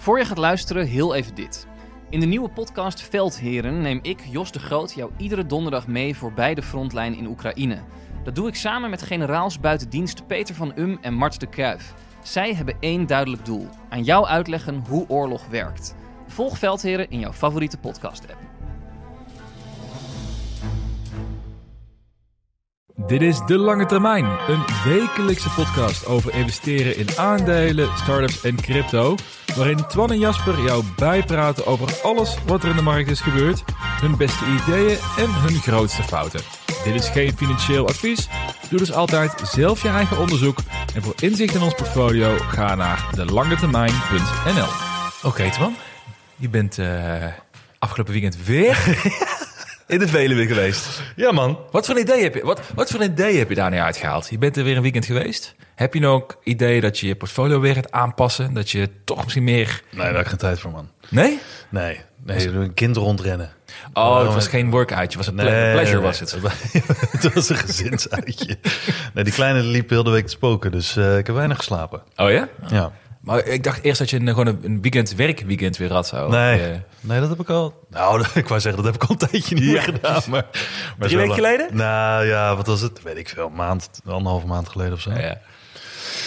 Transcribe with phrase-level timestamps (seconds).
[0.00, 1.66] Voor je gaat luisteren, heel even dit.
[2.10, 6.54] In de nieuwe podcast Veldheren neem ik, Jos de Groot, jou iedere donderdag mee voorbij
[6.54, 7.82] de frontlijn in Oekraïne.
[8.24, 11.94] Dat doe ik samen met generaals buitendienst Peter van Um en Mart de Kruif.
[12.22, 15.94] Zij hebben één duidelijk doel: aan jou uitleggen hoe oorlog werkt.
[16.26, 18.49] Volg Veldheren in jouw favoriete podcast-app.
[23.06, 29.14] Dit is De Lange Termijn, een wekelijkse podcast over investeren in aandelen, startups en crypto.
[29.56, 33.64] Waarin Twan en Jasper jou bijpraten over alles wat er in de markt is gebeurd,
[33.76, 36.40] hun beste ideeën en hun grootste fouten.
[36.84, 38.28] Dit is geen financieel advies.
[38.68, 40.58] Doe dus altijd zelf je eigen onderzoek.
[40.94, 44.68] En voor inzicht in ons portfolio ga naar delangetermijn.nl.
[45.22, 45.74] Oké, Twan.
[46.36, 47.24] Je bent eh,
[47.78, 48.78] afgelopen weekend weer
[49.90, 51.02] in de Veluwe geweest.
[51.16, 51.58] Ja, man.
[51.70, 53.78] Wat voor een idee heb je, wat, wat voor een idee heb je daar nu
[53.78, 54.28] uitgehaald?
[54.30, 55.54] Je bent er weer een weekend geweest.
[55.74, 58.54] Heb je nou ook idee dat je je portfolio weer gaat aanpassen?
[58.54, 59.82] Dat je toch misschien meer...
[59.90, 60.88] Nee, daar heb ik geen tijd voor, man.
[61.08, 61.38] Nee?
[61.68, 63.50] Nee, nee, een kind rondrennen.
[63.92, 66.36] Oh, het was geen workoutje, was een ple- pleasure was het.
[67.20, 68.58] het was een gezinsuitje.
[69.14, 72.02] Nee, die kleine liep heel de week te spoken, dus eh, ik heb weinig geslapen.
[72.16, 72.48] Oh ja?
[72.68, 72.92] Ja.
[73.20, 76.06] Maar ik dacht eerst dat je een, gewoon een, een weekend werkweekend weer had.
[76.06, 76.28] Zo.
[76.28, 77.86] Nee, nee, dat heb ik al.
[77.90, 80.22] Nou, ik wou zeggen, dat heb ik al een tijdje niet meer gedaan.
[80.28, 80.46] Maar,
[80.98, 81.76] maar Drie weken geleden?
[81.76, 83.02] Nou ja, wat was het?
[83.02, 85.10] Weet ik veel, een maand, anderhalve maand geleden of zo.
[85.10, 85.38] ja.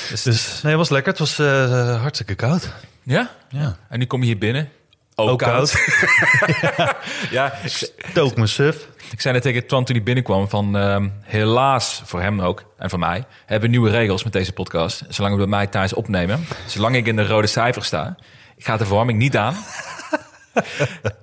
[0.09, 1.09] Dus, Dus nee, het was lekker.
[1.11, 2.69] Het was eh, hartstikke koud.
[3.03, 3.29] ja?
[3.49, 3.77] Ja.
[3.89, 4.69] En nu kom je hier binnen.
[5.15, 5.75] Ook, Ook koud.
[7.31, 8.87] ja, ik, Took me suf.
[9.11, 10.77] ik zei net tegen Twan toen hij binnenkwam van...
[10.77, 13.23] ehm, helaas, voor hem ook en voor mij...
[13.45, 15.03] hebben we nieuwe regels met deze podcast.
[15.09, 16.45] Zolang we bij mij thuis opnemen.
[16.65, 18.15] Zolang ik in de rode cijfer sta...
[18.57, 19.55] gaat de verwarming niet aan.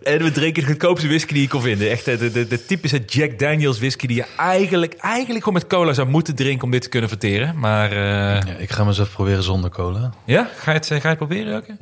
[0.03, 1.91] en we drinken de goedkoopste whisky die je kon vinden.
[1.91, 4.07] Echt de, de, de, de typische Jack Daniels whisky...
[4.07, 6.65] die je eigenlijk, eigenlijk gewoon met cola zou moeten drinken...
[6.65, 7.59] om dit te kunnen verteren.
[7.59, 7.97] Maar eh,
[8.47, 10.11] Ja, ik ga me eens even proberen zonder cola.
[10.25, 11.67] ja, ga je het, eh, ga je het proberen ook?
[11.67, 11.79] Het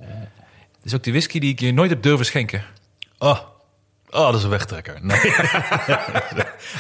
[0.88, 2.64] is ook die whisky die ik je nooit heb durven schenken.
[3.18, 3.38] Oh,
[4.10, 4.98] oh dat is een wegtrekker.
[5.02, 5.18] Nee,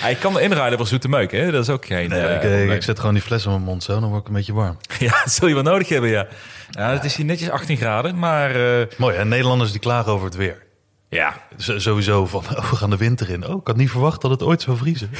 [0.06, 1.50] Hij kan me inruilen voor zoete meuk, hè?
[1.50, 2.08] Dat is ook geen...
[2.08, 4.20] nee, eh, ik, eh, ik zet gewoon die fles in mijn mond zo, dan word
[4.20, 4.76] ik een beetje warm.
[4.98, 6.26] Ja, dat zul je wel nodig hebben, ja.
[6.70, 8.80] Ja, het is hier netjes 18 graden, maar...
[8.80, 9.24] eh, Mooi, hè?
[9.24, 10.62] Nederlanders die klagen over het weer.
[11.08, 13.46] ja, Z- sowieso van, oh, we gaan de winter in.
[13.46, 15.10] Oh, ik had niet verwacht dat het ooit zou vriezen.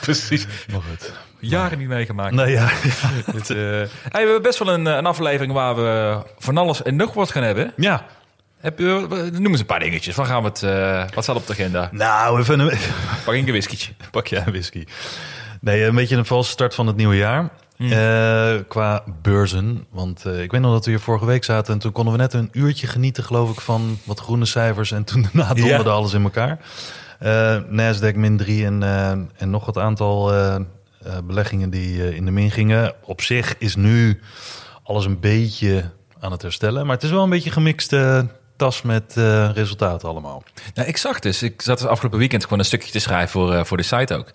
[0.00, 0.46] precies.
[0.72, 1.12] Maar goed.
[1.40, 2.34] Jaren niet meegemaakt.
[2.34, 2.68] Nou ja,
[3.32, 6.82] Dit, eh, hey, we hebben best wel een, eh, een aflevering waar we van alles
[6.82, 7.72] en nog wat gaan hebben.
[7.76, 8.06] ja.
[8.60, 10.14] Heb je, noem eens een paar dingetjes.
[10.14, 11.88] Waar gaan we het, eh, wat staat op de agenda?
[11.92, 12.78] Nou, even een,
[13.24, 13.92] Pak een whiskietje.
[14.10, 14.84] pak jij een whisky.
[15.60, 17.50] Nee, een beetje een valse start van het nieuwe jaar.
[17.78, 19.86] Eh, qua beurzen.
[19.90, 21.72] Want eh, ik weet nog dat we hier vorige week zaten...
[21.72, 23.60] en toen konden we net een uurtje genieten, geloof ik...
[23.60, 24.92] van wat groene cijfers.
[24.92, 26.58] En toen daarna donderde alles in elkaar.
[27.18, 30.32] Eh Nasdaq min 3 en, eh, en nog wat aantal
[31.04, 32.94] eh, beleggingen die eh, in de min gingen.
[33.02, 34.20] Op zich is nu
[34.82, 35.90] alles een beetje
[36.20, 36.86] aan het herstellen.
[36.86, 40.42] Maar het is wel een beetje gemixte tas met eh, resultaten allemaal.
[40.74, 43.66] Nou, ik zag dus, ik zat dus afgelopen weekend gewoon een stukje te schrijven voor,
[43.66, 44.32] voor de site ook.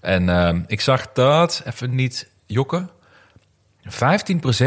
[0.00, 2.90] En ehm, ik zag dat, even niet jokken,
[3.84, 3.88] 15%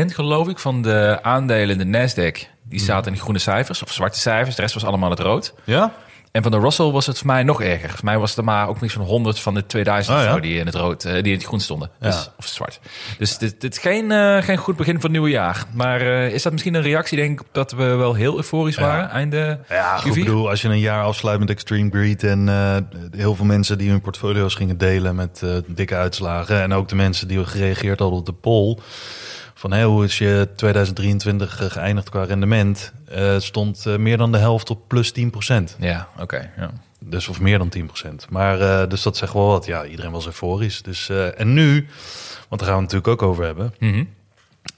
[0.05, 4.19] geloof ik van de aandelen in de Nasdaq, die zaten in groene cijfers of zwarte
[4.19, 4.55] cijfers.
[4.55, 5.53] De rest was allemaal het rood.
[5.63, 5.93] Ja?
[6.33, 7.89] En van de Russell was het voor mij nog erger.
[7.89, 10.39] Voor mij was het er maar ook niks van 100 van de 2000 Oh, ja?
[10.39, 11.89] die in het rood, eh, die in het groen stonden.
[11.99, 12.33] Dus, Ja.
[12.37, 12.79] Of zwart.
[13.17, 15.63] Dus dit, dit is geen, eh, geen goed begin van het nieuwe jaar.
[15.73, 19.09] Maar eh, is dat misschien een reactie, denk ik, dat we wel heel euforisch waren?
[19.09, 20.05] Einde Ja, Q4?
[20.05, 22.47] ik bedoel, als je een jaar afsluit met Extreme Greed en
[23.15, 27.27] heel veel mensen die hun portfolio's gingen delen met dikke uitslagen en ook de mensen
[27.27, 28.77] die gereageerd hadden op de poll
[29.63, 34.31] van hey, hoe is je 2023 eh, geëindigd qua rendement, eh, stond eh, meer dan
[34.31, 35.75] de helft op plus 10%.
[35.79, 36.51] Ja, oké.
[36.57, 36.71] ja.
[36.99, 38.25] Dus of meer dan 10%.
[38.29, 39.65] Maar eh, dus dat zegt wel wat.
[39.65, 40.81] Ja, iedereen was euforisch.
[40.81, 41.87] Dus, en nu,
[42.49, 44.03] want daar gaan we het natuurlijk ook over hebben, Mhm.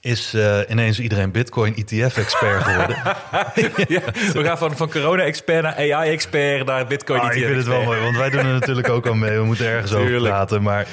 [0.00, 2.96] Is eh, ineens iedereen Bitcoin ETF-expert geworden.
[3.96, 4.00] ja,
[4.32, 7.20] we gaan van, van corona-expert naar AI-expert naar Bitcoin.
[7.20, 9.38] Ah, ik vind het wel mooi, want wij doen er natuurlijk ook al mee.
[9.38, 10.62] We moeten ergens over praten.
[10.62, 10.86] Maar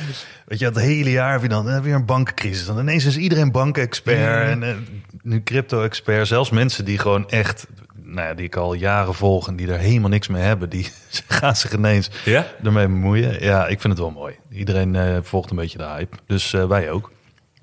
[0.45, 2.65] weet je, het hele jaar heb je dan weer een bankencrisis.
[2.65, 4.75] Dan ineens is iedereen bankenexpert en eh,
[5.21, 6.27] nu crypto-expert.
[6.27, 7.67] Zelfs mensen die gewoon echt,
[8.03, 10.91] nou ja, die ik al jaren volg en die er helemaal niks mee hebben, die
[11.28, 12.47] gaan zich ineens Ja?
[12.63, 13.43] ermee bemoeien.
[13.43, 14.35] Ja, ik vind het wel mooi.
[14.51, 16.17] Iedereen eh, volgt een beetje de hype.
[16.28, 17.11] Dus wij ook.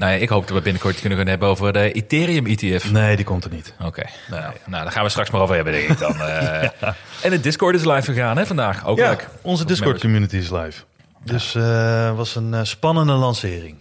[0.01, 2.91] Nou ja, ik hoop dat we binnenkort kunnen gaan hebben over de Ethereum-ETF.
[2.91, 3.75] Nee, die komt er niet.
[3.85, 6.21] Oké, nou, nou, daar gaan we straks maar over hebben, denk ik dan.
[6.21, 6.63] eh.
[7.23, 8.87] En het Discord is live gegaan, hè, vandaag.
[8.87, 9.29] Ook Ja, leuk.
[9.41, 10.83] onze Discord community is live.
[11.25, 13.77] Dus eh was een eh, spannende lancering.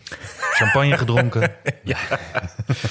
[0.60, 1.42] Champagne gedronken.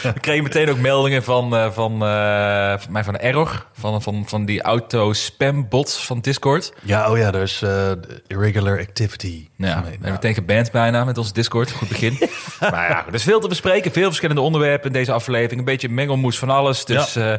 [0.03, 4.25] We kregen meteen ook meldingen van, eh, van, eh, van mij van Error, van, van,
[4.26, 6.73] van die auto-spam-bots van Discord.
[6.82, 7.91] Ja, oh ja, er is eh,
[8.26, 9.49] irregular activity.
[9.56, 11.70] Ja, we hebben meteen geband bijna met onze Discord.
[11.70, 12.19] Goed begin.
[12.61, 13.93] maar ja, er is veel te bespreken.
[13.93, 15.59] Veel verschillende onderwerpen in deze aflevering.
[15.59, 16.85] Een beetje mengelmoes van alles.
[16.85, 17.35] Dus eh,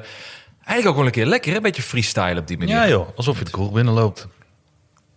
[0.69, 2.75] Eigenlijk ook wel een keer lekker, een beetje freestyle op die manier.
[2.75, 4.27] Ja joh, alsof je de kroeg binnenloopt.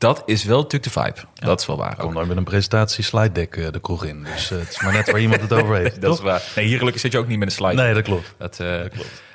[0.03, 1.19] Dat is wel natuurlijk de vibe.
[1.35, 1.97] Dat is wel waar.
[1.97, 2.15] Kom Ook.
[2.15, 4.27] nooit met een presentatie slide deck eh, de kroeg in.
[4.35, 6.01] Dus eh, het is maar net waar iemand het over heeft.
[6.03, 6.43] Dat is waar.
[6.57, 7.75] Nee, hier gelukkig zit je ook niet met een slide.
[7.75, 8.35] Nee, dat klopt.
[8.39, 8.81] Dat, eh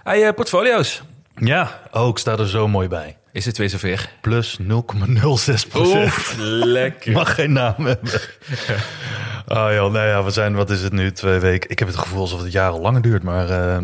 [0.03, 1.01] Hey, eh, portfolio's.
[1.35, 3.17] Ja, oh, ik sta er zo mooi bij.
[3.31, 4.09] Is het weer zover?
[4.21, 4.67] Plus 0,06
[5.69, 6.35] procent.
[6.37, 7.11] lekker.
[7.21, 8.11] Mag geen naam hebben.
[9.49, 11.69] Oh joh, nou ja, we zijn, wat is het nu, twee weken.
[11.69, 13.77] Ik heb het gevoel alsof het jaren langer duurt, maar eh,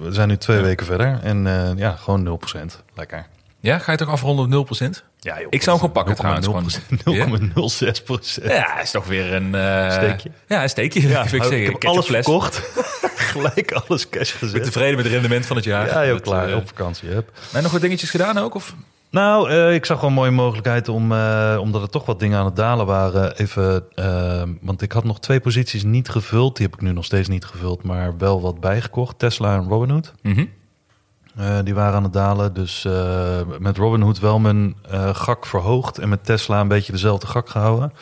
[0.00, 1.18] we zijn nu twee weken verder.
[1.22, 2.60] En eh, ja, gewoon 0%.
[2.94, 3.26] Lekker.
[3.62, 4.88] Ja, ga je toch afronden op 0%?
[5.18, 6.78] Ja, joh, Ik zou hem gewoon pakken trouwens.
[8.00, 8.46] 0,06 procent.
[8.52, 9.54] Ja, is toch weer een...
[9.54, 10.30] eh, Steekje.
[10.48, 11.08] Ja, een steekje.
[11.08, 12.56] Ja, ik, ik heb alles verkocht.
[13.30, 14.64] Gelijk alles cash Ik ben gezet.
[14.64, 15.86] tevreden met het rendement van het jaar.
[15.86, 16.48] Ja, joh, Dat, klaar.
[16.50, 17.08] eh, op vakantie.
[17.08, 17.30] Heb.
[17.52, 18.54] En nog wat dingetjes gedaan ook?
[18.54, 18.74] Of?
[19.10, 21.12] Nou, eh, ik zag wel een mooie mogelijkheid om,
[21.58, 23.84] omdat er toch wat dingen aan het dalen waren, even,
[24.60, 26.56] want ik had nog twee posities niet gevuld.
[26.56, 29.18] Die heb ik nu nog steeds niet gevuld, maar wel wat bijgekocht.
[29.18, 30.12] Tesla en Robinhood.
[30.22, 30.44] Mhm.
[31.36, 32.54] Eh, die waren aan het dalen.
[32.54, 35.98] Dus eh, met Robinhood wel mijn eh, gak verhoogd.
[35.98, 37.92] En met Tesla een beetje dezelfde gak gehouden.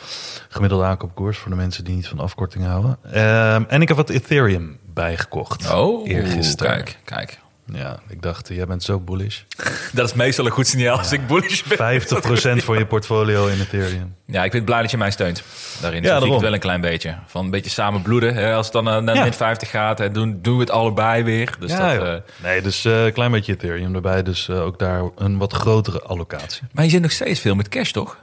[0.49, 2.97] Gemiddelde aankoopkoers voor de mensen die niet van afkorting houden.
[3.11, 5.71] Ehm, en ik heb wat Ethereum bijgekocht.
[5.71, 6.75] Oh, Eergisteren.
[6.75, 7.39] kijk, kijk.
[7.73, 9.39] Ja, ik dacht, jij bent zo bullish.
[9.39, 9.43] 50%
[9.93, 12.61] Dat is meestal een goed signaal als ik bullish ben.
[12.61, 14.15] van je portfolio in Ethereum.
[14.25, 15.43] Ja, ik vind het blij dat je mij steunt.
[15.81, 16.31] Daarin Ja, ja, daarom.
[16.31, 17.15] het wel een klein beetje.
[17.27, 18.33] Van een beetje samen bloeden.
[18.35, 18.53] Hè?
[18.53, 19.23] Als het dan eh, naar Ja.
[19.23, 21.55] min 50 gaat, hè, doen, doen we het allebei weer.
[21.59, 22.13] Dus ja, dat, eh,
[22.43, 24.23] Nee, dus eh, een klein beetje Ethereum erbij.
[24.23, 26.61] Dus ook daar een wat grotere allocatie.
[26.71, 28.17] maar je zit nog steeds veel met cash, toch?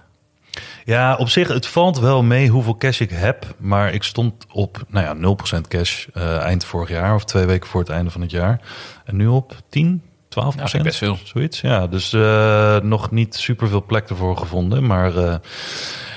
[0.86, 3.54] Ja, op zich, het valt wel mee hoeveel cash ik heb.
[3.58, 7.14] Maar ik stond op nou ja, 0% cash eh, eind vorig jaar.
[7.14, 8.60] Of twee weken voor het einde van het jaar.
[9.04, 11.18] En nu op 10, 12 Ja, vind ik best veel.
[11.24, 11.86] Zoiets, ja.
[11.86, 14.86] Dus eh, nog niet super veel plek ervoor gevonden.
[14.86, 15.34] Maar eh,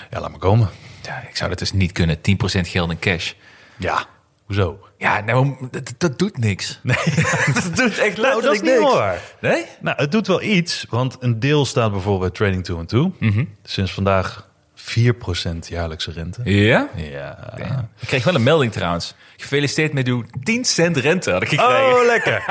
[0.09, 0.69] ja, laat maar komen.
[1.03, 2.17] Ja, ik zou dat dus niet kunnen.
[2.17, 2.19] 10%
[2.61, 3.33] geld in cash.
[3.77, 4.05] Ja,
[4.45, 4.79] hoezo?
[4.97, 6.79] Ja, nou, dat, dat doet niks.
[6.83, 6.95] Nee,
[7.53, 8.93] dat doet echt Nou, dat is niet niks.
[8.93, 9.21] waar.
[9.41, 9.65] Nee?
[9.81, 10.85] Nou, het doet wel iets.
[10.89, 13.13] Want een deel staat bijvoorbeeld bij Trading 2 and 2.
[13.19, 13.45] Mhm.
[13.63, 14.47] Sinds vandaag
[14.79, 16.41] 4% jaarlijkse rente.
[16.43, 16.89] Ja?
[16.95, 17.89] Ja.
[17.99, 19.13] Ik kreeg wel een melding trouwens.
[19.37, 21.95] Gefeliciteerd met uw 10 cent rente had ik gekregen.
[21.95, 22.43] Oh, lekker.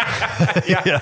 [0.85, 1.01] ja.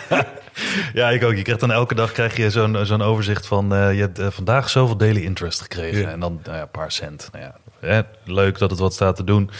[0.94, 1.10] ja.
[1.10, 1.34] ik ook.
[1.34, 3.74] Je krijgt dan elke dag krijg je zo'n zo'n overzicht van...
[3.74, 6.00] eh, je hebt eh, vandaag zoveel daily interest gekregen.
[6.00, 6.08] Ja.
[6.08, 7.28] En dan nou ja, een paar cent.
[7.32, 9.50] Nou ja, hè, leuk dat het wat staat te doen.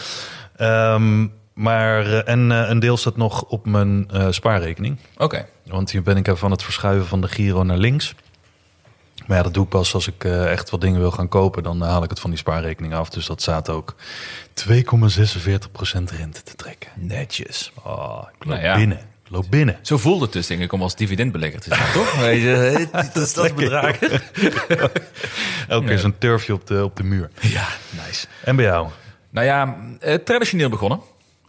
[0.57, 4.99] Ehm, maar, eh, en een deel staat nog op mijn spaarrekening.
[5.17, 5.47] Oké.
[5.67, 8.15] Want hier ben ik even van het verschuiven van de Giro naar links.
[9.27, 11.63] Maar ja, dat doe ik pas als ik eh, echt wat dingen wil gaan kopen.
[11.63, 13.09] Dan haal ik het van die spaarrekening af.
[13.11, 13.95] Dus dat staat ook
[14.69, 14.73] 2,46%
[16.17, 16.91] rente te trekken.
[16.95, 17.73] Netjes.
[17.85, 18.77] Oh, ik loop Nou ja.
[18.77, 18.99] binnen.
[18.99, 19.79] Ik loop binnen.
[19.83, 22.19] Zo voelt het dus, denk ik, om als dividendbelegger te zijn, toch?
[22.21, 23.99] Weet je, dat is dat bedrag.
[25.69, 27.31] Elke keer zo'n turfje op de, op de muur.
[27.41, 27.67] Ja,
[28.07, 28.27] nice.
[28.45, 28.89] En bij jou?
[29.31, 31.01] Nou ja, eh, traditioneel begonnen.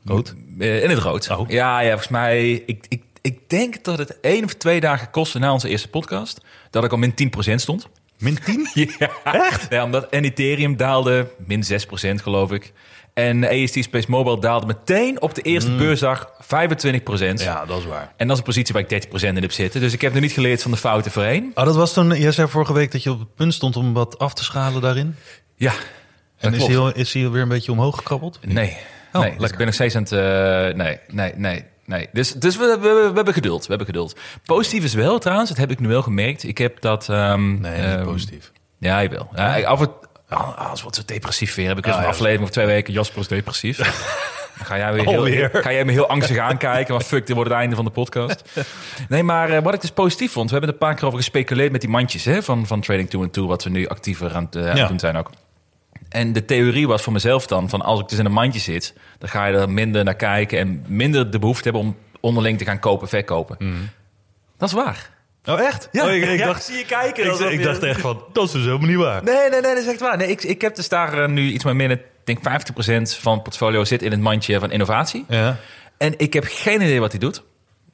[0.05, 0.33] Rood?
[0.59, 1.29] Eh, in het rood.
[1.29, 1.49] Oh.
[1.49, 2.51] Ja, ja, volgens mij...
[2.65, 6.41] Ik, ik, ik denk dat het één of twee dagen kostte na onze eerste podcast...
[6.69, 7.13] dat ik al min
[7.51, 7.87] 10% stond.
[8.17, 8.67] Min 10?
[8.99, 9.09] Ja.
[9.23, 9.67] Echt?
[9.69, 11.67] Ja, omdat en Ethereum daalde min 6%
[12.15, 12.73] geloof ik.
[13.13, 16.47] En AST Space Mobile daalde meteen op de eerste beursdag 25%.
[17.33, 18.13] Ja, dat is waar.
[18.17, 19.81] En dat is een positie waar ik 30% in heb zitten.
[19.81, 21.51] Dus ik heb nog niet geleerd van de fouten voorheen.
[21.55, 23.93] Oh, dat was toen, jij zei vorige week dat je op het punt stond om
[23.93, 25.15] wat af te schalen daarin.
[25.55, 25.73] Ja,
[26.37, 28.39] En is hij, is hij weer een beetje omhoog gekrabbeld?
[28.41, 28.77] Nee.
[29.13, 30.11] nee, dus ik ben nog steeds aan het...
[30.11, 32.09] eh, nee, nee, nee, nee.
[32.11, 33.61] Dus, dus we, we, we hebben geduld.
[33.61, 34.15] We hebben geduld.
[34.45, 36.43] Positief is wel trouwens, dat heb ik nu wel gemerkt.
[36.43, 37.09] Ik heb dat...
[37.09, 38.51] ehm, Nee, niet ehm, positief.
[38.79, 39.29] Ja, jawel.
[39.35, 39.89] Ja, ik- af en
[40.29, 41.67] ah, Alles wordt zo depressief weer.
[41.67, 42.93] Heb ik dus Ah, een ja, aflevering voor twee weken.
[42.93, 43.77] Jasper is depressief.
[44.57, 46.93] Dan ga jij, weer heel, ga jij me heel angstig aankijken.
[46.93, 48.43] Maar fuck, dit wordt het einde van de podcast.
[49.09, 50.45] Nee, maar eh, wat ik dus positief vond.
[50.49, 53.09] We hebben er een paar keer over gespeculeerd met die mandjes hè, van, van Trading
[53.09, 53.45] 2 and 2.
[53.45, 54.87] Wat we nu actiever aan het, eh, Ja.
[54.87, 55.29] doen zijn ook.
[56.17, 58.93] En de theorie was voor mezelf dan, van als ik dus in een mandje zit,
[59.17, 62.65] dan ga je er minder naar kijken en minder de behoefte hebben om onderling te
[62.65, 63.57] gaan kopen, verkopen.
[64.57, 65.09] Dat is waar.
[65.45, 65.89] Oh, echt?
[65.91, 67.25] Ja, oh, ik, ik ja, dacht, zie je kijken.
[67.25, 69.23] ik, ik je- dacht echt van, dat is dus helemaal niet waar.
[69.23, 70.17] Nee, nee, nee, dat is echt waar.
[70.17, 73.33] Nee, ik, ik heb dus daar eh, nu iets meer minder, ik denk 50% van
[73.33, 75.25] het portfolio zit in het mandje van innovatie.
[75.29, 75.57] Ja.
[75.97, 77.43] En ik heb geen idee wat hij doet.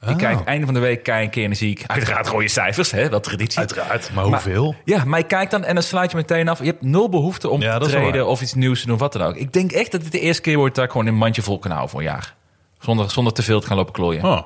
[0.04, 0.16] Ik Oh.
[0.16, 2.90] kijk einde van de week kijk een keer en dan zie ik uiteraard rode cijfers,
[2.90, 3.58] hè, wel traditie.
[3.58, 4.74] Uiteraard, maar Maar- hoeveel?
[4.84, 6.58] Ja, maar ik kijk dan en dan sluit je meteen af.
[6.58, 9.22] Je hebt nul behoefte om Ja, te treden of iets nieuws te doen, wat dan
[9.22, 9.36] ook.
[9.36, 11.58] Ik denk echt dat het de eerste keer wordt dat ik gewoon een mandje vol
[11.58, 12.34] kan houden voor een jaar.
[12.78, 14.24] Zonder, zonder te veel te gaan lopen klooien.
[14.24, 14.40] Oh,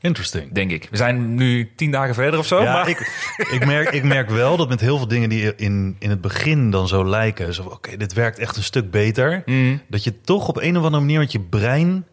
[0.00, 0.52] interesting.
[0.52, 0.88] Denk ik.
[0.90, 2.62] We zijn nu tien dagen verder of zo.
[2.62, 2.88] Ja, maar...
[2.88, 2.98] ik,
[3.50, 6.70] ik, merk, ik merk wel dat met heel veel dingen die in, in het begin
[6.70, 7.54] dan zo lijken...
[7.54, 9.42] zo oké, dit werkt echt een stuk beter...
[9.46, 9.80] Mm.
[9.88, 12.06] dat je toch op een of andere manier met je brein...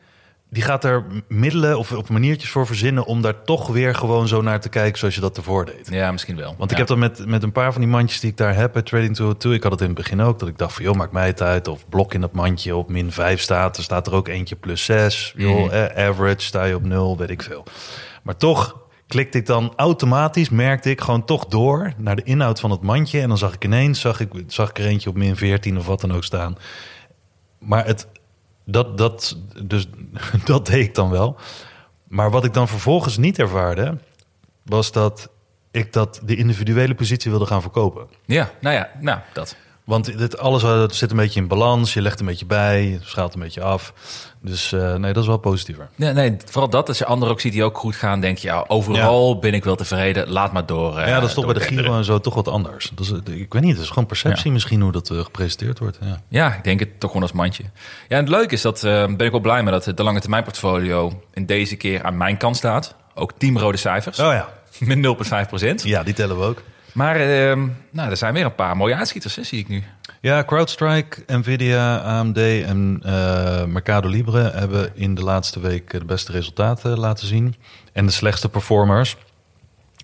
[0.54, 3.06] die gaat er middelen of, of maniertjes voor verzinnen...
[3.06, 5.88] om daar toch weer gewoon zo naar te kijken zoals je dat ervoor deed.
[5.92, 6.56] Ja, misschien wel.
[6.58, 6.72] Want Ja.
[6.72, 8.82] ik heb dan met, met een paar van die mandjes die ik daar heb bij
[8.82, 9.54] Trading 202...
[9.56, 10.84] ik had het in het begin ook, dat ik dacht van...
[10.84, 13.78] joh, maakt mij het uit of blok in dat mandje op min 5 staat.
[13.78, 15.34] Er staat er ook eentje plus 6.
[15.38, 15.74] Joh, Mhm.
[15.74, 17.64] eh, average sta je op 0, weet ik veel.
[18.24, 22.72] Maar toch klikte ik dan automatisch, merkte ik gewoon toch door naar de inhoud van
[22.72, 23.22] het mandje.
[23.22, 25.86] En dan zag ik ineens, zag ik, zag ik er eentje op min 14 of
[25.86, 26.58] wat dan ook staan.
[27.60, 28.08] Maar het,
[28.66, 29.88] dat, dat, dus,
[30.46, 31.38] dat deed ik dan wel.
[32.08, 33.98] Maar wat ik dan vervolgens niet ervaarde,
[34.64, 35.30] was dat
[35.72, 38.08] ik dat de individuele positie wilde gaan verkopen.
[38.26, 39.56] Ja, nou ja, nou, dat.
[39.84, 41.94] Want dit alles eh, zit een beetje in balans.
[41.94, 43.94] Je legt een beetje bij, je schaalt een beetje af.
[44.46, 45.90] Dus eh, nee, dat is wel positiever.
[45.96, 46.88] Nee, nee, vooral dat.
[46.88, 49.64] Als je anderen ook ziet die ook goed gaan, denk je, ja, overal ben ik
[49.64, 50.30] wel tevreden.
[50.30, 50.98] Laat maar door.
[50.98, 51.60] eh, ja, dat is toch bij de.
[51.60, 52.92] Giro en zo toch wat anders.
[52.96, 55.80] Dat is, eh, ik weet niet, het is gewoon perceptie misschien hoe dat eh, gepresenteerd
[55.80, 55.98] wordt.
[56.02, 56.22] Ja.
[56.30, 57.64] Ja, ik denk het toch gewoon als mandje.
[57.64, 57.70] Ja,
[58.18, 60.44] en het leuke is dat, eh, ben ik wel blij mee dat de lange termijn
[60.44, 62.96] portfolio in deze keer aan mijn kant staat.
[63.16, 64.50] Ook team rode cijfers, Oh ja.
[64.80, 64.98] met
[65.44, 65.84] 0,5 procent.
[65.84, 66.62] ja, die tellen we ook.
[66.94, 69.84] Maar ehm, nou, er zijn weer een paar mooie uitschieters, hè, zie ik nu.
[70.24, 76.32] Ja, CrowdStrike, Nvidia, AMD en eh, Mercado Libre hebben in de laatste week de beste
[76.32, 77.56] resultaten laten zien.
[77.94, 79.16] En de slechtste performers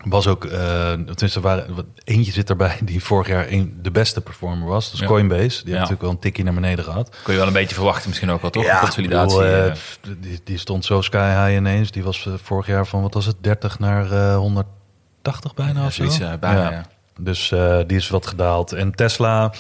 [0.05, 4.21] was ook, eh tenminste, waren, wat- eentje zit erbij die vorig jaar een, de beste
[4.21, 4.85] performer was.
[4.85, 5.05] Dat is Ja.
[5.05, 5.39] Coinbase.
[5.39, 7.17] Die heeft natuurlijk wel een tikje naar beneden gehad.
[7.23, 8.63] Kun je wel een beetje verwachten misschien ook wel, toch?
[8.63, 9.37] Ja, Consolidatie.
[9.37, 9.75] bedoel, eh, eh.
[10.19, 11.91] die, die stond zo sky high ineens.
[11.91, 15.93] Die was eh, vorig jaar van, wat was het, 30 naar eh 180 bijna of
[15.93, 16.03] zo.
[16.03, 16.85] zoiets, eh, bijna, ja.
[17.19, 18.71] Dus eh, die is wat gedaald.
[18.71, 19.53] En Tesla,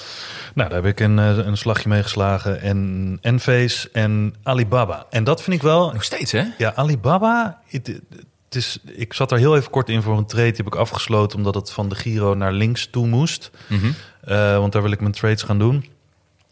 [0.53, 2.61] nou, daar heb ik een, eh, een slagje mee geslagen.
[2.61, 5.05] En Enphase en Alibaba.
[5.09, 5.91] En dat vind ik wel...
[5.91, 6.43] Nog steeds, hè?
[6.57, 10.47] Ja, Alibaba, het, het is, ik zat er heel even kort in voor een trade.
[10.47, 13.51] Die heb ik afgesloten omdat het van de Giro naar links toe moest.
[13.67, 13.91] Mhm.
[14.21, 15.85] Eh, want daar wil ik mijn trades gaan doen.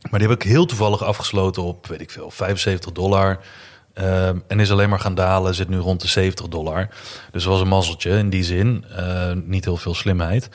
[0.10, 3.40] Maar die heb ik heel toevallig afgesloten op, weet ik veel, 75 dollar.
[4.48, 6.88] En is alleen maar gaan dalen, zit nu rond de 70 dollar.
[7.32, 8.86] Dus dat was een mazzeltje in die zin.
[9.46, 10.50] Niet heel veel slimheid.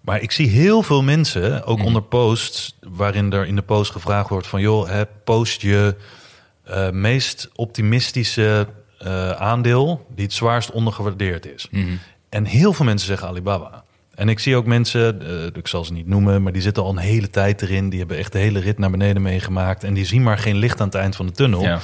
[0.00, 4.28] Maar ik zie heel veel mensen, ook onder posts, waarin er in de post gevraagd
[4.28, 4.60] wordt van...
[4.60, 5.96] joh, hè, post je
[6.62, 11.68] eh, meest optimistische eh, aandeel die het zwaarst ondergewaardeerd is.
[11.70, 11.96] Mhm.
[12.28, 13.84] En heel veel mensen zeggen Alibaba.
[14.18, 16.90] En ik zie ook mensen, eh, ik zal ze niet noemen, maar die zitten al
[16.90, 17.88] een hele tijd erin.
[17.88, 19.84] Die hebben echt de hele rit naar beneden meegemaakt.
[19.84, 21.62] En die zien maar geen licht aan het eind van de tunnel.
[21.62, 21.78] Ja.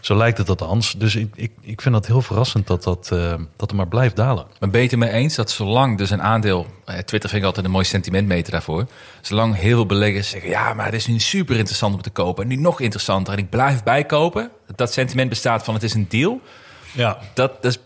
[0.00, 0.94] Zo lijkt het althans.
[0.98, 4.16] Dus ik, ik, ik vind dat heel verrassend dat dat, eh, dat het maar blijft
[4.16, 4.46] dalen.
[4.58, 6.66] Maar het mee eens dat zolang dus een aandeel...
[6.84, 8.86] eh, Twitter vind ik altijd een mooi sentimentmeter daarvoor.
[9.20, 10.50] Zolang heel veel beleggers zeggen...
[10.50, 12.42] ja, maar het is nu super interessant om te kopen.
[12.42, 13.32] En nu nog interessanter.
[13.32, 14.50] En ik blijf bijkopen.
[14.74, 16.40] Dat sentiment bestaat van het is een deal.
[16.92, 17.78] Ja, Dat, dat is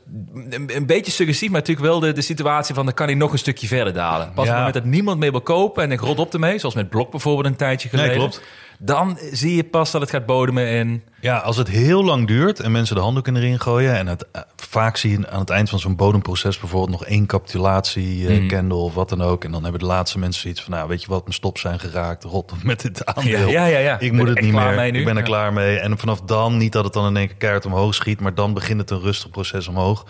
[0.51, 2.85] een, een beetje suggestief, maar natuurlijk wel de, de situatie van...
[2.85, 4.27] dan kan hij nog een stukje verder dalen.
[4.27, 4.51] Pas op Ja.
[4.51, 5.83] het moment dat niemand meer wil kopen...
[5.83, 8.15] en ik rot op ermee, zoals met Blok bijvoorbeeld een tijdje geleden...
[8.17, 8.43] klopt.
[8.78, 11.02] Dan zie je pas dat het gaat bodemen en...
[11.21, 13.97] Ja, als het heel lang duurt en mensen de handdoeken erin gooien...
[13.97, 16.59] en het, eh, vaak zie je aan het eind van zo'n bodemproces...
[16.59, 18.49] bijvoorbeeld nog één capitulatie, eh, Mhm.
[18.49, 19.45] candle of wat dan ook...
[19.45, 20.73] en dan hebben de laatste mensen zoiets van...
[20.73, 23.49] nou, weet je wat, mijn stop zijn geraakt, rot met dit aandeel.
[23.49, 23.95] Ja, ja, ja.
[23.99, 25.23] Ik Ben moet het niet meer, ik ben er Ja.
[25.23, 25.78] klaar mee.
[25.78, 28.21] En vanaf dan, niet dat het dan in één keer keihard omhoog schiet...
[28.21, 30.04] maar dan begint het een rustig proces omhoog.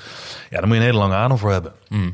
[0.51, 1.73] Ja, daar moet je een hele lange adem voor hebben.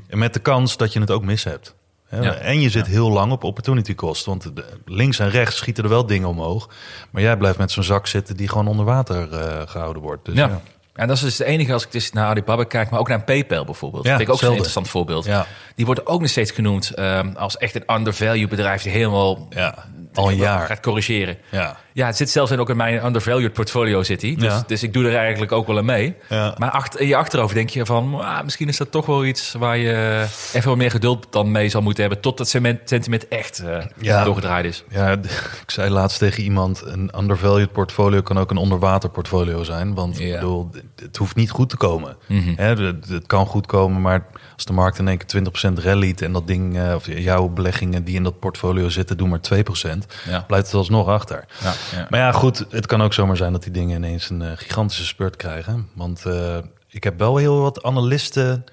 [0.09, 1.75] En met de kans dat je het ook mis hebt.
[2.11, 2.35] Ja.
[2.35, 4.25] En je zit heel lang op opportunity cost.
[4.27, 4.53] Want
[4.85, 6.69] links en rechts schieten er wel dingen omhoog.
[7.11, 10.25] Maar jij blijft met zo'n zak zitten die gewoon onder water eh, gehouden wordt.
[10.25, 10.47] Dus, Ja.
[10.47, 10.61] ja.
[10.95, 13.23] En dat is dus het enige als ik dus naar Alibaba kijk, maar ook naar
[13.25, 14.05] PayPal bijvoorbeeld.
[14.05, 14.81] Ja, dat vind ik ook zo'n hetzelfde.
[14.81, 15.25] interessant voorbeeld.
[15.25, 15.47] Ja.
[15.75, 19.85] Die wordt ook nog steeds genoemd ehm, als echt een undervalued bedrijf die helemaal Ja,
[20.15, 20.67] al een jaar.
[20.67, 21.39] gaat corrigeren.
[21.51, 21.77] Ja.
[22.01, 24.35] Ja, het zit zelfs in ook in mijn undervalued portfolio zit hij.
[24.35, 24.65] Dus, Ja.
[24.67, 26.15] dus ik doe er eigenlijk ook wel aan mee.
[26.29, 26.55] Ja.
[26.59, 29.53] Maar achter, in je achterhoofd denk je van, ah, misschien is dat toch wel iets
[29.59, 32.49] waar je even wat meer geduld dan mee zal moeten hebben tot dat
[32.85, 34.25] sentiment echt eh, Ja.
[34.25, 34.85] doorgedraaid is.
[34.91, 35.11] Ja,
[35.63, 39.95] ik zei laatst tegen iemand: een undervalued portfolio kan ook een onderwater portfolio zijn.
[39.95, 40.71] Want ik bedoel,
[41.03, 42.17] het hoeft niet goed te komen.
[42.29, 42.53] Mhm.
[42.57, 46.33] Hè, het kan goed komen, maar als de markt in één keer 20% ralliet en
[46.33, 50.45] dat ding, eh, of jouw beleggingen die in dat portfolio zitten, doen maar 2%, Ja.
[50.47, 51.45] blijft het alsnog achter.
[51.63, 52.07] Ja, ja.
[52.11, 55.07] Maar ja, goed, het kan ook zomaar zijn dat die dingen ineens een eh, gigantische
[55.07, 55.89] spurt krijgen.
[55.95, 58.65] Want eh, ik heb wel heel wat analisten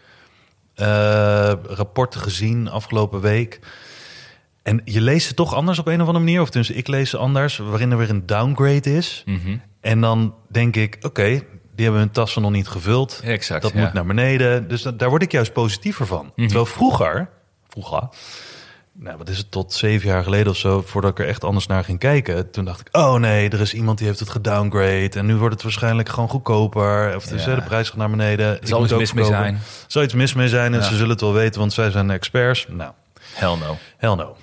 [0.76, 3.60] eh, rapporten gezien afgelopen week.
[4.64, 6.42] En je leest ze toch anders op een of andere manier.
[6.42, 9.24] Of tenminste, ik lees ze anders, waarin er weer een downgrade is.
[9.26, 9.58] Mhm.
[9.82, 11.42] En dan denk ik, oké,
[11.76, 13.22] die hebben hun tassen nog niet gevuld.
[13.24, 13.80] Exact, dat ja.
[13.80, 14.68] moet naar beneden.
[14.68, 16.26] Dus da- daar word ik juist positiever van.
[16.36, 16.46] Mhm.
[16.46, 17.30] Terwijl vroeger,
[17.68, 18.08] vroeger,
[19.00, 21.68] nou, wat is het, tot zeven jaar geleden of zo, voordat ik er echt anders
[21.68, 25.10] naar ging kijken, toen dacht ik, oh nee, er is iemand die heeft het gedowngrade
[25.14, 27.16] en nu wordt het waarschijnlijk gewoon goedkoper.
[27.16, 27.56] Of dus, Ja.
[27.56, 28.62] de prijs gaat naar beneden.
[28.62, 29.60] Er zal iets mis mee zijn.
[29.88, 30.86] Zou iets mis mee zijn en Ja.
[30.86, 32.66] ze zullen het wel weten, want zij zijn experts.
[32.70, 32.92] Nou,
[33.34, 33.78] Hell no.
[33.98, 34.36] hell no.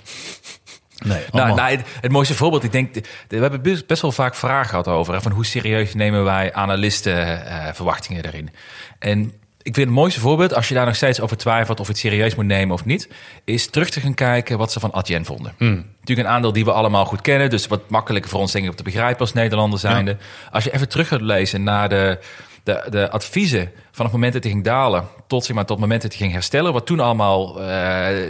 [1.04, 4.02] Nee, Nou, nou, het, het mooiste voorbeeld, ik denk, de- de- we hebben best, best
[4.02, 8.50] wel vaak vragen gehad over, hè, van hoe serieus nemen wij analisten eh, verwachtingen erin.
[8.98, 9.32] En
[9.64, 12.00] ik vind het mooiste voorbeeld, als je daar nog steeds over twijfelt of je het
[12.00, 13.08] serieus moet nemen of niet,
[13.44, 15.54] is terug te gaan kijken wat ze van Adyen vonden.
[15.58, 15.86] Hmm.
[16.00, 18.70] Natuurlijk een aandeel die we allemaal goed kennen, dus wat makkelijker voor ons denk ik
[18.70, 20.16] om te begrijpen als Nederlander zijnde.
[20.50, 22.18] Als je even terug gaat lezen naar de
[22.64, 25.84] de, de adviezen van het moment dat hij ging dalen tot, zeg maar, tot het
[25.86, 27.66] moment dat hij ging herstellen, wat toen allemaal eh,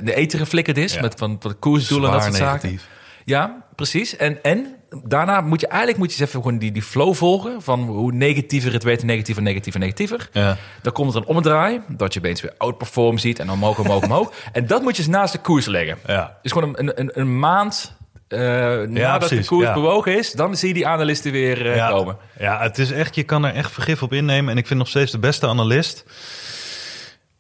[0.05, 1.01] de eten geflikkerd is Ja.
[1.01, 2.81] met van, van de koersdoelen en dat soort zaken.
[3.25, 4.17] Ja, precies.
[4.17, 7.63] En, en daarna moet je eigenlijk moet je eens even gewoon die, die flow volgen
[7.63, 10.29] van hoe negatiever het werd, negatiever, negatiever, negatiever.
[10.33, 10.57] Ja.
[10.83, 14.33] Dan komt het een omdraai, dat je opeens weer outperform ziet en omhoog, omhoog, omhoog.
[14.53, 15.99] En dat moet je eens naast de koers leggen.
[16.07, 16.39] Ja.
[16.43, 17.97] Dus gewoon een, een, een maand
[18.29, 19.75] eh, nadat de precies, koers ja.
[19.75, 21.89] bewogen is, dan zie je die analisten weer eh, ja.
[21.89, 22.17] komen.
[22.39, 24.51] Ja, het is echt, je kan er echt vergif op innemen.
[24.51, 26.05] En ik vind nog steeds de beste analist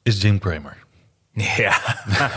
[0.02, 0.76] is Jim Cramer.
[1.56, 1.78] Ja,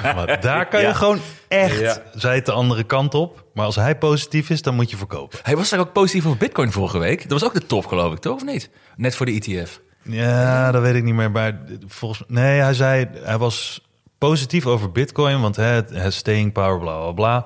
[0.16, 3.46] Maar daar kan je gewoon echt, zij het de andere kant op.
[3.58, 5.40] Maar als hij positief is, dan moet je verkopen.
[5.44, 7.22] hij was toch ook positief over Bitcoin vorige week?
[7.22, 8.36] Dat was ook de top, geloof ik, toch?
[8.36, 8.70] Of niet?
[8.96, 9.82] Net voor de ETF.
[10.02, 11.32] Ja, dat weet ik niet meer.
[11.32, 13.88] Maar volgens nee, hij zei, hij was
[14.18, 17.46] positief over Bitcoin, want het het staying power, bla bla bla.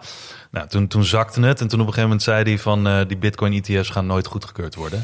[0.52, 3.00] Nou, toen, toen zakte het en toen op een gegeven moment zei hij van eh,
[3.08, 5.04] die Bitcoin ETF's gaan nooit goedgekeurd worden.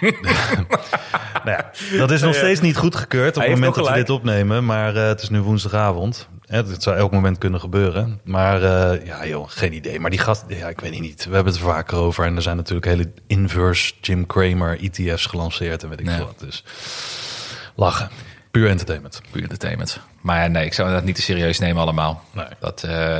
[1.44, 4.64] nou ja, dat is nog steeds niet goedgekeurd op het moment dat we dit opnemen,
[4.64, 6.28] maar eh, het is nu woensdagavond.
[6.46, 8.20] Het zou elk moment kunnen gebeuren.
[8.24, 10.00] Maar eh, ja, joh, geen idee.
[10.00, 11.24] Maar die gast, ja, ik weet niet.
[11.24, 12.24] We hebben het er vaker over.
[12.24, 16.38] En er zijn natuurlijk hele inverse Jim Cramer ETF's gelanceerd en weet ik wat.
[16.38, 16.64] Dus
[17.74, 18.10] lachen.
[18.50, 19.20] Puur entertainment.
[19.30, 20.00] Puur entertainment.
[20.20, 22.22] Maar nee, ik zou dat niet te serieus nemen allemaal.
[22.30, 22.46] Nee.
[22.58, 23.18] Dat, eh,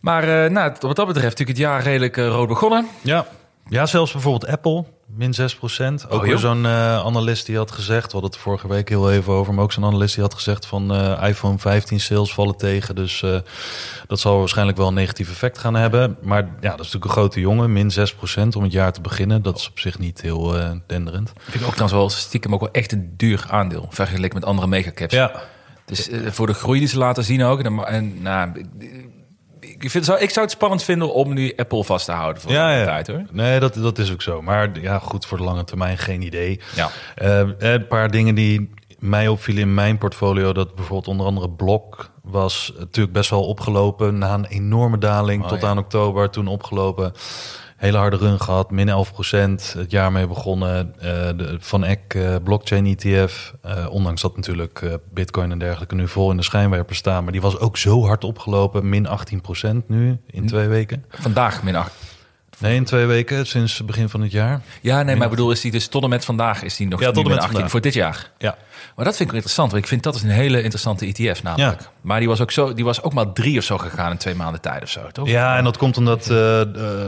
[0.00, 2.86] maar nou, wat dat betreft natuurlijk het jaar redelijk rood begonnen.
[3.00, 3.26] Ja.
[3.68, 5.36] ja, zelfs bijvoorbeeld Apple, min 6%
[6.08, 6.38] Ook Oh, weer joh.
[6.38, 9.64] zo'n eh, analist die had gezegd, we hadden het vorige week heel even over, maar
[9.64, 12.94] ook zo'n analist die had gezegd van eh, iPhone 15 sales vallen tegen.
[12.94, 13.38] Dus eh,
[14.06, 16.16] dat zal waarschijnlijk wel een negatief effect gaan hebben.
[16.22, 19.42] Maar ja, dat is natuurlijk een grote jongen, min 6% om het jaar te beginnen.
[19.42, 20.54] Dat is op zich niet heel
[20.86, 21.32] denderend.
[21.38, 23.86] Vind ik ook trouwens wel stiekem ook wel echt een duur aandeel.
[23.90, 25.14] Vergeleken met andere megacaps.
[25.14, 25.42] Ja,
[25.84, 27.60] Dus voor de groei die ze laten zien ook.
[27.60, 28.52] En, en nou,
[29.80, 32.52] ik, vind, zou, ik zou het spannend vinden om nu Apple vast te houden voor
[32.52, 32.84] ja, een ja.
[32.84, 33.22] tijd hoor.
[33.30, 34.42] Nee, dat, dat is ook zo.
[34.42, 36.60] Maar ja, goed, voor de lange termijn geen idee.
[36.74, 36.90] Ja.
[37.14, 42.10] Eh, een paar dingen die mij opvielen in mijn portfolio, dat bijvoorbeeld onder andere Blok
[42.22, 45.68] was natuurlijk best wel opgelopen na een enorme daling Oh, tot ja.
[45.68, 47.12] aan oktober, toen opgelopen.
[47.80, 48.92] Hele harde run gehad, min 11%
[49.72, 50.94] het jaar mee begonnen.
[50.98, 56.08] Eh, de Van Eck eh, blockchain ETF, eh, ondanks dat natuurlijk Bitcoin en dergelijke nu
[56.08, 60.18] vol in de schijnwerper staan, maar die was ook zo hard opgelopen, min 18% nu
[60.26, 61.04] in twee weken.
[61.08, 62.09] Vandaag min 8.
[62.60, 64.60] Nee, in twee weken sinds het begin van het jaar.
[64.80, 67.00] Ja, nee, maar ik bedoel, is die dus tot en met vandaag is die nog
[67.00, 67.70] Ja, tot en met 18 vandaag.
[67.70, 68.30] voor dit jaar.
[68.38, 68.56] Ja,
[68.96, 71.80] Maar dat vind ik interessant, want ik vind dat is een hele interessante ETF namelijk.
[71.80, 71.86] Ja.
[72.00, 74.34] Maar die was ook zo, die was ook maar drie of zo gegaan in twee
[74.34, 75.28] maanden tijd of zo, toch?
[75.28, 76.36] Ja, en dat komt omdat eh,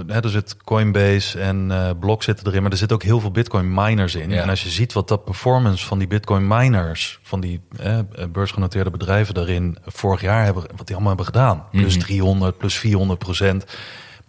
[0.06, 3.30] hè, er zit Coinbase en eh Block zitten erin, maar er zitten ook heel veel
[3.30, 4.30] Bitcoin miners in.
[4.30, 4.42] Ja.
[4.42, 7.98] En als je ziet wat dat performance van die Bitcoin miners, van die eh,
[8.32, 13.18] beursgenoteerde bedrijven daarin vorig jaar hebben, wat die allemaal hebben gedaan, plus 300, plus 400
[13.18, 13.64] procent,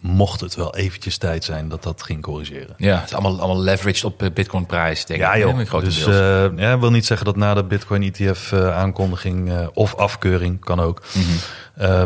[0.04, 2.74] mocht het wel eventjes tijd zijn dat dat ging corrigeren.
[2.78, 5.44] Ja, het is allemaal, allemaal leveraged op eh, Bitcoin prijs, denk Ja, ik.
[5.44, 5.58] joh.
[5.58, 6.06] hè, grotendeels.
[6.06, 10.60] Dus eh ja, wil niet zeggen dat na de Bitcoin ETF eh, aankondiging of afkeuring
[10.60, 11.02] kan ook.
[11.13, 11.26] Mhm.
[11.75, 12.03] Eh,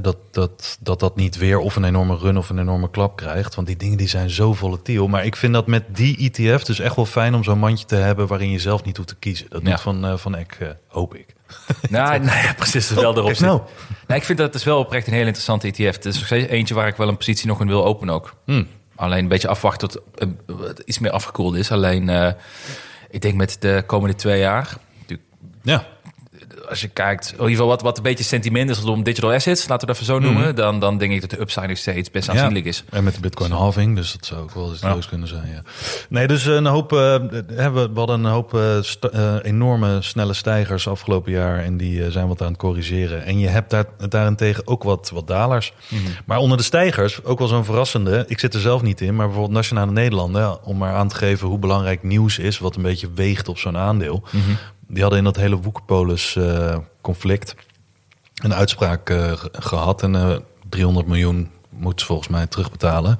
[0.00, 3.54] dat, dat, dat dat niet weer of een enorme run of een enorme klap krijgt.
[3.54, 5.08] Want die dingen die zijn zo volatiel.
[5.08, 7.94] Maar ik vind dat met die ETF dus echt wel fijn om zo'n mandje te
[7.96, 9.46] hebben waarin je zelf niet hoeft te kiezen.
[9.48, 9.70] Dat Ja.
[9.70, 11.26] doet van, eh, van Eck, eh, hoop ik.
[11.90, 12.90] Nou, nou ja, precies.
[12.90, 13.46] Wel erop kijk zit.
[13.46, 13.60] nou.
[14.06, 15.94] Nou, ik vind dat het is wel oprecht een heel interessante ETF.
[15.94, 18.34] Het is nog steeds eentje waar ik wel een positie nog in wil openen ook.
[18.44, 18.66] Hmm.
[18.96, 20.28] Alleen een beetje afwachten tot eh,
[20.66, 21.70] het iets meer afgekoeld is.
[21.70, 22.32] Alleen, eh,
[23.10, 24.76] ik denk met de komende twee jaar...
[25.62, 25.86] Ja,
[26.68, 29.68] Als je kijkt, in ieder geval wat, wat een beetje sentiment is om digital assets,
[29.68, 32.10] laten we dat even zo noemen, dan, dan denk ik dat de upside nog steeds
[32.10, 32.84] best aanzienlijk is.
[32.90, 35.48] En met de Bitcoin halving, dus dat zou ook wel eens leuk kunnen zijn.
[35.48, 35.62] Ja.
[36.08, 36.92] Nee, dus een hoop.
[36.92, 36.98] eh,
[37.54, 38.78] hebben we hadden een hoop eh,
[39.12, 43.24] eh, enorme snelle stijgers afgelopen jaar en die eh, zijn wat aan het corrigeren.
[43.24, 45.72] En je hebt daar, daarentegen ook wat, wat dalers.
[46.24, 48.24] Maar onder de stijgers ook wel zo'n verrassende.
[48.28, 51.48] Ik zit er zelf niet in, maar bijvoorbeeld Nationale Nederlanden, om maar aan te geven
[51.48, 54.22] hoe belangrijk nieuws is, wat een beetje weegt op zo'n aandeel.
[54.88, 56.76] Die hadden in dat hele Woekerpolis eh,
[58.42, 60.02] een uitspraak eh, ge- gehad.
[60.02, 60.36] En eh
[60.68, 63.18] 300 miljoen moet ze volgens mij terugbetalen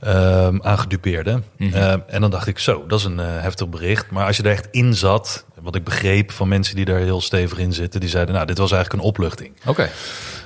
[0.00, 1.44] ehm aan gedupeerden.
[1.58, 4.10] Ehm, en dan dacht ik, zo, dat is een eh, heftig bericht.
[4.10, 7.20] Maar als je er echt in zat, wat ik begreep van mensen die daar heel
[7.20, 9.52] stevig in zitten, die zeiden, nou, dit was eigenlijk een opluchting.
[9.66, 9.88] Oké.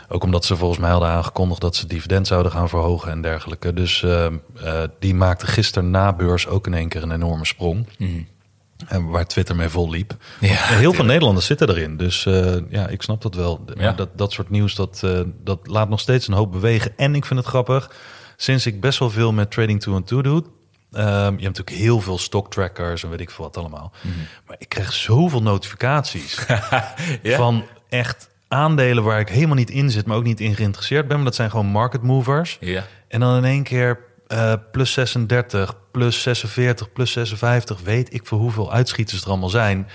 [0.09, 3.73] Ook omdat ze volgens mij hadden aangekondigd dat ze dividend zouden gaan verhogen en dergelijke.
[3.73, 7.87] Dus ehm, eh, die maakte gisteren na beurs ook in één keer een enorme sprong.
[8.87, 10.17] En waar Twitter mee vol liep.
[10.41, 11.97] Ja, heel veel Nederlanders zitten erin.
[11.97, 13.65] Dus eh, ja, ik snap dat wel.
[13.79, 13.93] Ja.
[13.93, 16.93] Dat, dat soort nieuws, dat, eh, dat laat nog steeds een hoop bewegen.
[16.97, 17.91] En ik vind het grappig,
[18.37, 20.43] sinds ik best wel veel met Trading 2 and 2 doe...
[20.93, 23.93] ehm, je hebt natuurlijk heel veel stock trackers en weet ik veel wat allemaal.
[24.47, 26.39] Maar ik krijg zoveel notificaties
[27.23, 27.37] Ja?
[27.37, 30.07] van echt aandelen waar ik helemaal niet in zit...
[30.07, 31.17] maar ook niet in geïnteresseerd ben.
[31.17, 32.57] Maar dat zijn gewoon market movers.
[32.61, 32.85] Ja.
[33.09, 38.39] En dan in één keer eh, plus 36, plus 46, plus 56, weet ik voor
[38.39, 39.89] hoeveel uitschieters er allemaal zijn.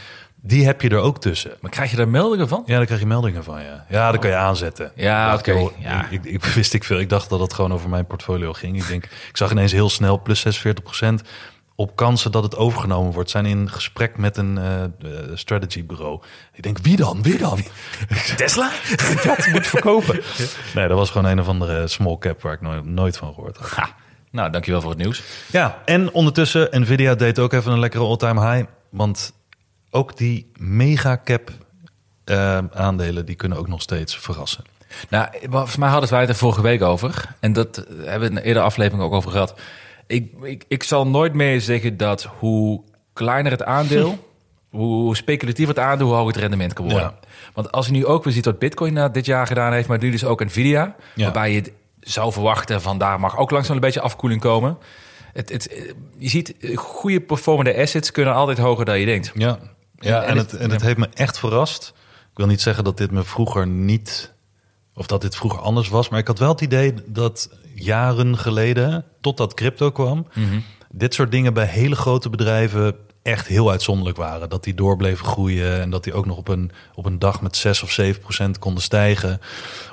[0.44, 1.52] Die heb je er ook tussen.
[1.60, 2.64] Maar krijg je daar meldingen van?
[2.66, 3.86] Ja, daar krijg je meldingen van, ja.
[3.90, 4.92] Ja, dat kan je aanzetten.
[4.96, 6.08] Ja, oké, ja.
[6.10, 7.00] Ik, ik, wist ik veel.
[7.00, 8.78] Ik dacht dat het gewoon over mijn portfolio ging.
[8.78, 11.28] Ik denk, ik zag ineens heel snel plus 46%
[11.76, 13.30] op kansen dat het overgenomen wordt.
[13.30, 14.90] Zijn in gesprek met een eh, eh,
[15.34, 16.22] strategy bureau.
[16.54, 17.22] Ik denk, wie dan?
[17.24, 17.60] Wie dan?
[18.38, 18.72] Tesla?
[19.24, 20.22] dat moet verkopen.
[20.76, 23.58] Nee, dat was gewoon een of andere small cap waar ik nooit, nooit van gehoord
[23.58, 23.70] had.
[23.70, 23.96] Ha.
[24.32, 25.24] Nou, dankjewel voor het nieuws.
[25.52, 28.68] Ja, en ondertussen, Nvidia deed ook even een lekkere all-time high.
[28.90, 29.34] Want
[29.90, 31.52] ook die megacap
[32.24, 34.64] eh aandelen, die kunnen ook nog steeds verrassen.
[35.10, 37.36] Nou, volgens mij hadden wij het er vorige week over.
[37.40, 39.60] En dat eh, hebben we in een eerdere aflevering ook over gehad.
[40.08, 42.82] Ik, ik, ik zal nooit meer zeggen dat hoe
[43.14, 44.30] kleiner het aandeel,
[44.70, 47.04] hoe speculatiever het aandeel, hoe hoger het rendement kan worden.
[47.22, 47.28] Ja.
[47.54, 50.00] Want als je nu ook weer ziet wat Bitcoin na dit jaar gedaan heeft, maar
[50.00, 51.24] nu dus ook Nvidia, Ja.
[51.24, 54.78] waarbij je zou verwachten van daar mag ook langzaam een beetje afkoeling komen.
[55.34, 59.32] Het, het, je ziet, goede performende assets kunnen altijd hoger dan je denkt.
[59.34, 59.60] Ja,
[59.96, 61.94] ja En- en, het, en het heeft me echt verrast.
[62.32, 64.34] Ik wil niet zeggen dat dit me vroeger niet...
[64.96, 66.10] of dat dit vroeger anders was...
[66.10, 69.06] maar ik had wel het idee dat jaren geleden...
[69.22, 70.28] totdat crypto kwam...
[70.90, 72.96] dit soort dingen bij hele grote bedrijven...
[73.22, 74.50] echt heel uitzonderlijk waren.
[74.50, 75.82] Dat die door bleven groeien...
[75.82, 78.60] en dat die ook nog op een, op een dag met 6 of 7 procent
[78.60, 79.42] konden stijgen...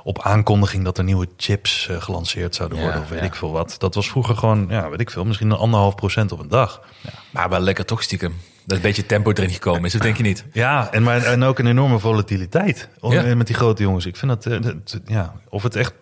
[0.02, 3.02] op aankondiging dat er nieuwe chips eh, gelanceerd zouden Ja, worden...
[3.02, 3.24] of weet ja.
[3.24, 3.74] ik veel wat.
[3.78, 5.24] Dat was vroeger gewoon, ja, weet ik veel...
[5.24, 6.82] misschien een anderhalf procent op een dag.
[7.30, 8.34] Maar wel lekker toch stiekem.
[8.64, 10.44] Dat een beetje tempo erin gekomen is, dat denk je niet.
[10.52, 13.34] Ja, en, maar, en ook een enorme volatiliteit Ja.
[13.34, 14.06] met die grote jongens.
[14.06, 15.92] Ik vind dat, eh, dat- ja, of het echt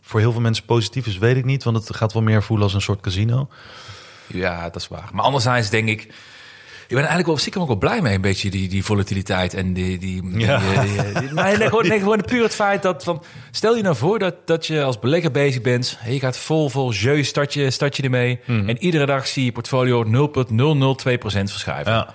[0.00, 1.64] voor heel veel mensen positief is, weet ik niet.
[1.64, 3.48] Want het gaat wel meer voelen als een soort casino.
[4.26, 5.08] Ja, dat is waar.
[5.12, 6.08] Maar anderzijds denk ik...
[6.88, 9.72] Ik ben eigenlijk wel stiekem ook wel blij mee, een beetje die, die volatiliteit en
[9.72, 9.98] die...
[9.98, 10.58] die, Ja.
[10.58, 13.22] die- die- die- maar nee, gewoon, nee, gewoon puur het feit dat van...
[13.50, 15.98] Stel je nou voor dat, dat je als belegger bezig bent.
[16.08, 18.40] Je gaat vol, vol jeu, start je, start je ermee.
[18.46, 20.08] En iedere dag zie je portfolio 0,002%
[21.20, 21.92] verschuiven.
[21.92, 22.14] Ja,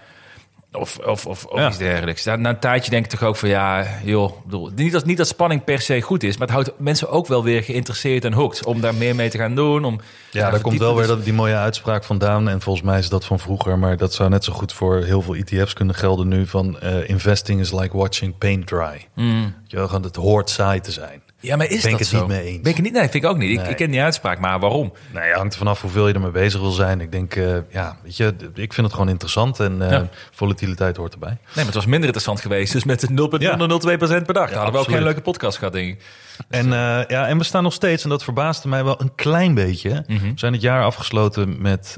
[0.79, 1.67] Of, of, of, of Ja.
[1.67, 2.23] iets dergelijks.
[2.23, 5.17] Na, na een tijdje denk ik toch ook van ja, joh, bedoel, niet, dat, niet
[5.17, 8.33] dat spanning per se goed is, maar het houdt mensen ook wel weer geïnteresseerd en
[8.33, 9.85] hooked om daar meer mee te gaan doen.
[9.85, 9.99] Om,
[10.31, 12.49] ja daar komt wel weer dat, die mooie uitspraak vandaan.
[12.49, 13.79] En volgens mij is dat van vroeger.
[13.79, 16.47] Maar dat zou net zo goed voor heel veel ETF's kunnen gelden nu.
[16.47, 19.07] Van eh, investing is like watching paint dry.
[19.15, 19.53] Mm.
[19.67, 21.22] Je het hoort saai te zijn.
[21.43, 22.17] Ja, maar is Ben ik dat het zo?
[22.19, 22.61] niet mee eens.
[22.61, 22.93] Ben ik het niet?
[22.93, 23.49] Nee, vind ik ook niet.
[23.49, 23.69] Ik, Nee.
[23.69, 24.93] ik ken die uitspraak, maar waarom?
[25.11, 27.01] Nou ja, hangt er vanaf hoeveel je ermee bezig wil zijn.
[27.01, 29.59] Ik denk, eh, ja, weet je, ik vind het gewoon interessant.
[29.59, 30.09] En eh, Ja.
[30.31, 31.29] volatiliteit hoort erbij.
[31.29, 32.73] Nee, maar het was minder interessant geweest.
[32.73, 34.49] Dus met 0,002% per dag.
[34.49, 36.03] Dan hadden we ook geen leuke podcast gehad, denk ik.
[36.49, 39.53] En, eh, ja, en we staan nog steeds, en dat verbaasde mij wel een klein
[39.53, 40.03] beetje.
[40.07, 40.23] Mhm.
[40.23, 41.97] We zijn het jaar afgesloten met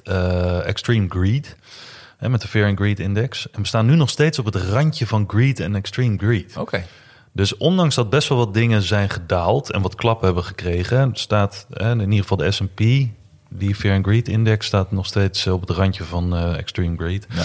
[0.65, 1.55] Extreme Greed.
[2.17, 3.47] Hè, met de Fear and Greed Index.
[3.51, 6.57] En we staan nu nog steeds op het randje van Greed en Extreme Greed.
[6.57, 6.83] Oké.
[7.35, 11.65] Dus ondanks dat best wel wat dingen zijn gedaald en wat klappen hebben gekregen, staat
[11.69, 12.79] eh, in ieder geval de S&P,
[13.49, 17.27] die Fear and Greed Index, staat nog steeds op het randje van eh, Extreme Greed.
[17.29, 17.35] Ja.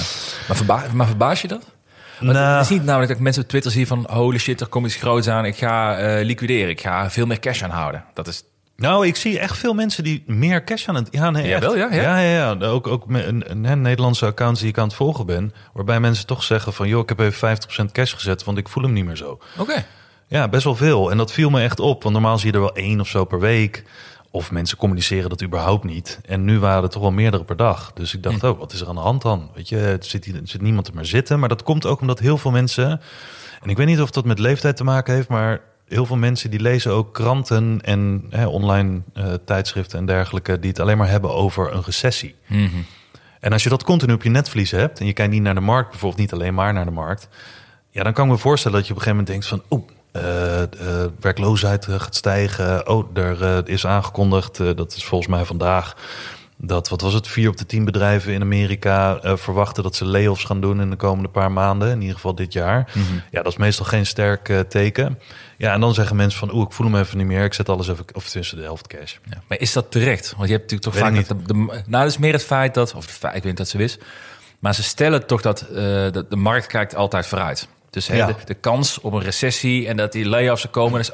[0.48, 1.66] Maar, verba maar verbaas je dat?
[2.20, 2.36] Nou.
[2.36, 4.06] Het is niet namelijk dat ik mensen op Twitter zie van...
[4.10, 5.44] holy shit, er komt iets groots aan.
[5.44, 6.68] Ik ga eh, liquideren.
[6.68, 8.04] Ik ga veel meer cash aanhouden.
[8.14, 8.44] Dat is...
[8.80, 11.08] Nou, ik zie echt veel mensen die meer cash aan het...
[11.10, 11.64] Ja, nee, Ja, echt.
[11.64, 12.02] wel, ja, ja.
[12.02, 12.66] ja, ja, ja.
[12.66, 15.52] Ook, ook met een, een, Nederlandse accounts die ik aan het volgen ben...
[15.72, 16.88] waarbij mensen toch zeggen van...
[16.88, 19.38] joh, ik heb even 50% cash gezet, want ik voel hem niet meer zo.
[19.58, 19.84] Oké.
[20.26, 21.10] Ja, best wel veel.
[21.10, 22.02] En dat viel me echt op.
[22.02, 23.84] Want normaal zie je er wel één of zo per week.
[24.30, 26.20] Of mensen communiceren dat überhaupt niet.
[26.26, 27.92] En nu waren er toch wel meerdere per dag.
[27.92, 29.50] Dus ik dacht, oh, wat is er aan de hand dan?
[29.54, 31.38] Weet je, het zit, hier, er zit niemand er maar zitten.
[31.38, 33.00] Maar dat komt ook omdat heel veel mensen...
[33.62, 35.28] En ik weet niet of dat met leeftijd te maken heeft...
[35.28, 40.58] maar heel veel mensen die lezen ook kranten en hè, online eh, tijdschriften en dergelijke...
[40.58, 42.34] die het alleen maar hebben over een recessie.
[43.40, 45.00] En als je dat continu op je netvlies hebt...
[45.00, 47.28] en je kijkt niet naar de markt, bijvoorbeeld niet alleen maar naar de markt...
[47.90, 49.78] ja, dan kan ik me voorstellen dat je op een gegeven moment denkt van...
[49.78, 52.88] oeh, eh, eh, werkloosheid gaat stijgen.
[52.88, 55.96] Oh, er is aangekondigd, dat is volgens mij vandaag...
[56.56, 59.20] dat, wat was het, vier op de tien bedrijven in Amerika...
[59.36, 61.90] verwachten dat ze layoffs gaan doen in de komende paar maanden.
[61.90, 62.92] In ieder geval dit jaar.
[63.30, 65.18] Ja, dat is meestal geen sterk teken.
[65.60, 66.54] Ja, en dan zeggen mensen van...
[66.54, 68.04] oeh, ik voel hem even niet meer, ik zet alles even...
[68.12, 69.16] of tenminste de helft cash.
[69.30, 69.42] Ja.
[69.48, 70.34] Maar is dat terecht?
[70.36, 71.28] Want je hebt natuurlijk toch Weet vaak...
[71.28, 72.94] Dat de, de- nou, dat is meer het feit dat...
[72.94, 73.98] Of feit, ik weet niet dat ze wist.
[74.58, 77.68] Maar ze stellen toch dat, eh, dat de markt kijkt altijd vooruit.
[77.90, 78.26] Dus hè, Ja.
[78.26, 81.00] de, de kans op een recessie en dat die layoffs er komen...
[81.00, 81.10] Is,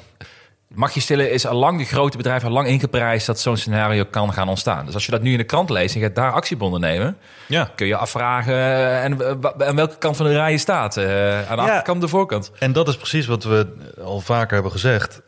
[0.75, 3.27] mag je stellen, is al lang de grote bedrijven al lang ingeprijsd...
[3.27, 4.85] dat zo'n scenario kan gaan ontstaan.
[4.87, 7.17] Dus als je dat nu in de krant leest en je gaat daar actiebonden nemen...
[7.49, 7.71] Ja.
[7.75, 10.97] kun je afvragen eh, en, eh, aan welke kant van de rij je staat.
[10.97, 11.05] eh,
[11.51, 11.69] aan de Ja.
[11.69, 12.51] achterkant of de voorkant.
[12.59, 13.67] En dat is precies wat we
[14.03, 15.21] al vaker hebben gezegd.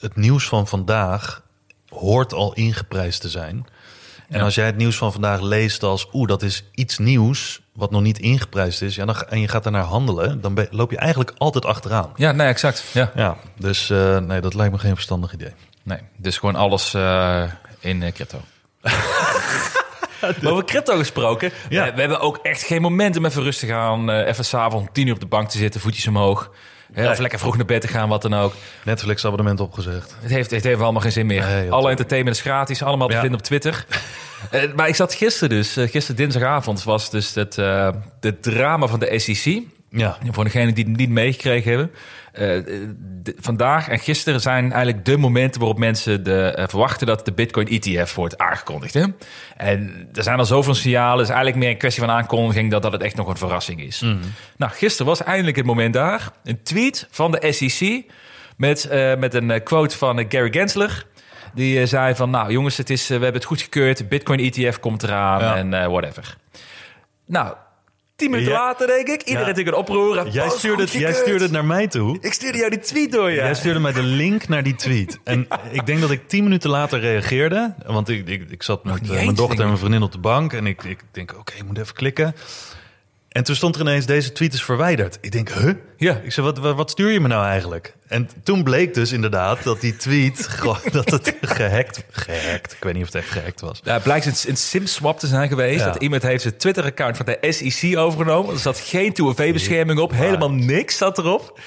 [0.00, 1.42] Het nieuws van vandaag
[1.88, 3.66] hoort al ingeprijsd te zijn.
[4.28, 4.44] En Ja.
[4.44, 6.08] als jij het nieuws van vandaag leest als...
[6.12, 8.94] oeh, dat is iets nieuws wat nog niet ingeprijsd is...
[8.94, 10.40] Ja, dan, en je gaat daarnaar handelen...
[10.40, 12.12] dan ben- loop je eigenlijk altijd achteraan.
[12.16, 12.84] Ja, nee, exact.
[12.92, 13.10] Ja.
[13.14, 15.52] Ja, dus eh, nee, dat lijkt me geen verstandig idee.
[15.82, 17.42] Nee, dus gewoon alles eh,
[17.80, 18.40] in eh, crypto.
[20.42, 21.50] Maar over crypto gesproken.
[21.68, 21.94] Ja.
[21.94, 24.10] we hebben ook echt geen moment om even rustig aan.
[24.10, 26.50] eh, even s'avonds om tien uur op de bank te zitten, voetjes omhoog.
[26.92, 28.54] Hè, Of lekker vroeg naar bed te gaan, wat dan ook.
[28.84, 30.16] Netflix abonnement opgezegd.
[30.20, 31.44] Het heeft, het heeft allemaal geen zin meer.
[31.46, 33.20] Nee, Alle entertainment is gratis, allemaal te Ja.
[33.20, 33.84] vinden op Twitter.
[34.50, 37.56] Eh, maar ik zat gisteren dus, eh, gisteren dinsdagavond was dus het,
[38.20, 39.62] het drama van de SEC.
[39.90, 40.18] Ja.
[40.30, 41.90] Voor degenen die het niet meegekregen hebben.
[43.22, 47.68] De- vandaag en gisteren zijn eigenlijk de momenten waarop mensen de, verwachten dat de Bitcoin
[47.68, 48.94] ETF wordt aangekondigd.
[48.94, 49.04] Hè?
[49.56, 51.18] En er zijn al zoveel signalen.
[51.18, 53.80] Het is eigenlijk meer een kwestie van aankondiging dat, dat het echt nog een verrassing
[53.82, 54.00] is.
[54.56, 56.30] Nou, gisteren was eindelijk het moment daar.
[56.44, 58.04] Een tweet van de SEC
[58.56, 61.06] met, met een quote van Gary Gensler.
[61.54, 63.98] Die eh, zei van, nou jongens, het is, eh, we hebben het goedgekeurd.
[63.98, 65.56] De Bitcoin ETF komt eraan Ja.
[65.56, 66.36] en eh, whatever.
[67.26, 67.54] Nou,
[68.16, 68.58] tien minuten Ja.
[68.58, 69.20] later denk ik.
[69.20, 69.46] Iedereen Ja.
[69.46, 70.28] natuurlijk een oproer.
[70.28, 72.18] Jij Oh, stuurde, het, jij stuurde het naar mij toe.
[72.20, 73.44] Ik stuurde jou die tweet door, ja.
[73.44, 75.18] Jij stuurde mij de link naar die tweet.
[75.24, 77.74] En ik denk dat ik tien minuten later reageerde.
[77.86, 79.66] Want ik, ik, ik zat met mijn dochter en ik.
[79.66, 80.52] mijn vriendin op de bank.
[80.52, 82.34] En ik, ik denk, oké, ik moet even klikken.
[83.34, 85.18] En toen stond er ineens, deze tweet is verwijderd.
[85.20, 85.72] Ik denk, huh?
[85.96, 86.20] Ja.
[86.22, 87.94] Ik zei, wat, wat, stuur je me nou eigenlijk?
[88.06, 92.92] En toen bleek dus inderdaad dat die tweet, gewoon, dat het gehackt, gehackt, ik weet
[92.94, 93.80] niet of het echt gehackt was.
[93.84, 95.80] Ja, het blijkt een, een SIM-swap te zijn geweest.
[95.80, 95.86] Ja.
[95.92, 98.54] Dat iemand heeft het Twitter-account van de SEC overgenomen.
[98.54, 100.12] Er zat geen 2FA-bescherming op.
[100.12, 101.60] Helemaal niks zat erop.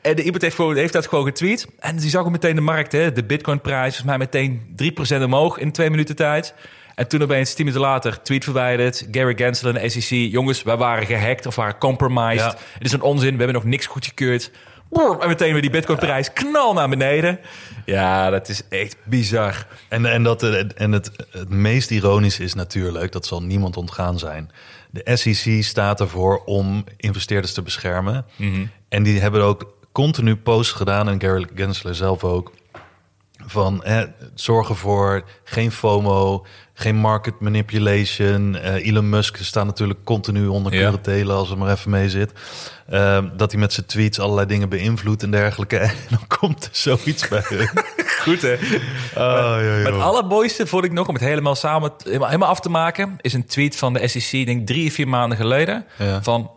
[0.00, 1.66] En de, iemand heeft, gewoon, heeft dat gewoon getweet.
[1.78, 2.92] En die zag ook meteen de markt.
[2.92, 4.76] Hè, de Bitcoin-prijs volgens mij meteen
[5.20, 6.54] 3% omhoog in twee minuten tijd.
[6.94, 9.06] En toen opeens, tien minuten later, tweet verwijderd.
[9.10, 10.30] Gary Gensler en de SEC.
[10.30, 12.40] Jongens, wij waren gehackt of waren compromised.
[12.40, 12.56] Ja.
[12.72, 13.30] Het is een onzin.
[13.30, 14.50] We hebben nog niks goedgekeurd.
[15.20, 17.40] En meteen weer die Bitcoin-prijs knal naar beneden.
[17.84, 19.66] Ja, dat is echt bizar.
[19.88, 24.18] En, en, dat, eh, en het, het meest ironische is natuurlijk, dat zal niemand ontgaan
[24.18, 24.50] zijn.
[24.90, 28.26] De SEC staat ervoor om investeerders te beschermen.
[28.88, 32.52] En die hebben ook continu posts gedaan, en Gary Gensler zelf ook.
[33.46, 34.00] Van eh,
[34.34, 38.56] zorgen voor geen FOMO, geen market manipulation.
[38.56, 40.78] Eh, Elon Musk staat natuurlijk continu onder Ja.
[40.88, 42.32] curatelen als er maar even mee zit.
[42.86, 45.76] Eh, dat hij met zijn tweets allerlei dingen beïnvloedt en dergelijke.
[45.78, 47.68] En dan komt er zoiets bij hun.
[48.24, 48.52] Goed, hè?
[48.52, 48.58] Oh,
[49.14, 49.82] ja.
[49.82, 53.16] Maar het allermooiste vond ik nog, om het helemaal samen helemaal, helemaal af te maken,
[53.20, 55.84] is een tweet van de SEC, denk drie, vier maanden geleden.
[55.98, 56.22] Ja.
[56.22, 56.50] Van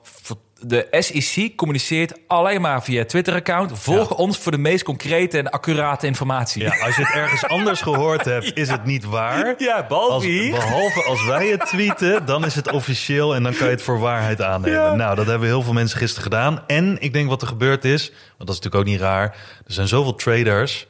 [0.60, 3.80] de SEC communiceert alleen maar via Twitter-account.
[3.80, 6.62] Volg ons voor de meest concrete en accurate informatie.
[6.64, 9.56] Ja, als je het ergens anders gehoord hebt, is het niet waar.
[9.58, 10.52] Ja, behalve Als, hier.
[10.52, 14.00] behalve als wij het tweeten, dan is het officieel en dan kan je het voor
[14.00, 14.98] waarheid aannemen.
[14.98, 16.64] Nou, dat hebben heel veel mensen gisteren gedaan.
[16.68, 19.36] En ik denk wat er gebeurd is, want dat is natuurlijk ook niet raar.
[19.68, 20.88] Er zijn zoveel traders,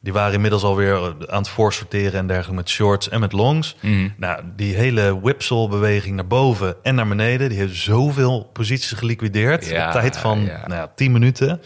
[0.00, 3.76] die waren inmiddels alweer aan het voorsorteren en dergelijke met shorts en met longs.
[3.80, 4.08] Mhm.
[4.16, 9.66] Nou, die hele whipsaw-beweging naar boven en naar beneden, die heeft zoveel posities geliquideerd.
[9.66, 10.66] Ja, op tijd van ja.
[10.66, 11.60] nou ja, 10 minuten.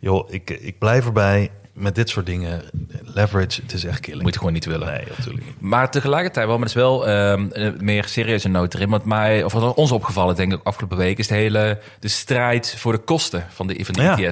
[0.00, 1.50] Joh, ik, ik blijf erbij.
[1.72, 2.62] Met dit soort dingen,
[3.02, 4.22] leverage, het is echt killing.
[4.22, 4.86] Moet je gewoon niet willen.
[4.86, 5.46] Nee, natuurlijk.
[5.58, 8.88] Maar tegelijkertijd, wel, maar het is wel ehm, meer serieuze noot erin.
[8.88, 12.74] Want mij, of wat ons opgevallen, denk ik, afgelopen week, is de hele de strijd
[12.78, 14.30] voor de kosten van de, van de Ja.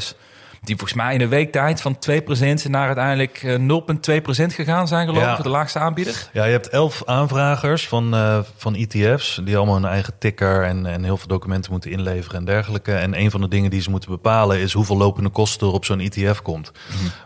[0.65, 5.07] Die volgens mij in een week tijd van 2% naar uiteindelijk eh, 0,2% gegaan zijn,
[5.07, 5.35] geloof ik, Ja.
[5.35, 6.29] voor de laagste aanbieder.
[6.33, 9.41] Ja, je hebt elf aanvragers van, eh, van ETF's...
[9.45, 12.93] die allemaal hun eigen ticker en, en heel veel documenten moeten inleveren en dergelijke.
[12.93, 14.59] En een van de dingen die ze moeten bepalen...
[14.59, 16.73] is hoeveel lopende kosten er op zo'n ETF komt.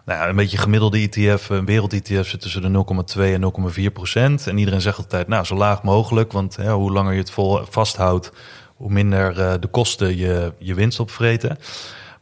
[0.05, 2.29] Nou, ja, een beetje gemiddelde ETF, een wereld-ETF...
[2.29, 2.85] zit tussen de
[3.17, 4.47] 0,2 en 0,4 procent.
[4.47, 6.33] En iedereen zegt altijd, nou, zo laag mogelijk...
[6.33, 8.33] want hoe langer je het vol vasthoudt...
[8.77, 11.59] hoe minder eh, de kosten je, je winst opvreten...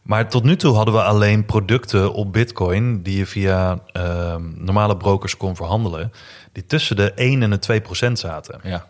[0.07, 4.97] Maar tot nu toe hadden we alleen producten op Bitcoin die je via ehm, normale
[4.97, 6.11] brokers kon verhandelen,
[6.51, 8.59] die tussen de 1 en de 2 procent zaten.
[8.63, 8.87] Ja.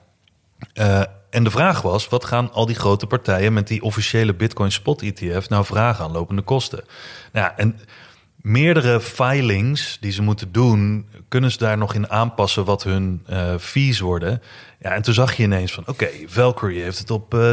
[0.74, 4.72] Eh, en de vraag was, wat gaan al die grote partijen met die officiële Bitcoin
[4.72, 6.84] Spot ETF nou vragen aan lopende kosten?
[7.32, 7.80] Nou, ja, en
[8.42, 13.56] meerdere filings die ze moeten doen, kunnen ze daar nog in aanpassen wat hun eh,
[13.60, 14.42] fees worden.
[14.80, 17.52] Ja, en toen zag je ineens van, oké, Valkyrie heeft het op eh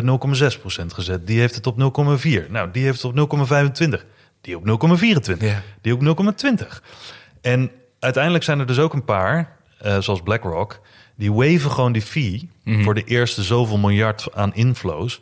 [0.78, 1.76] 0,6% gezet, die heeft het op
[2.24, 2.50] 0,4.
[2.50, 4.04] Nou, die heeft het op 0,25.
[4.40, 5.38] Die op 0,24.
[5.38, 5.62] Ja.
[5.80, 6.82] Die op 0,20.
[7.40, 10.80] En uiteindelijk zijn er dus ook een paar, eh, zoals BlackRock,
[11.16, 15.20] die waven gewoon die fee voor de eerste zoveel miljard aan inflows,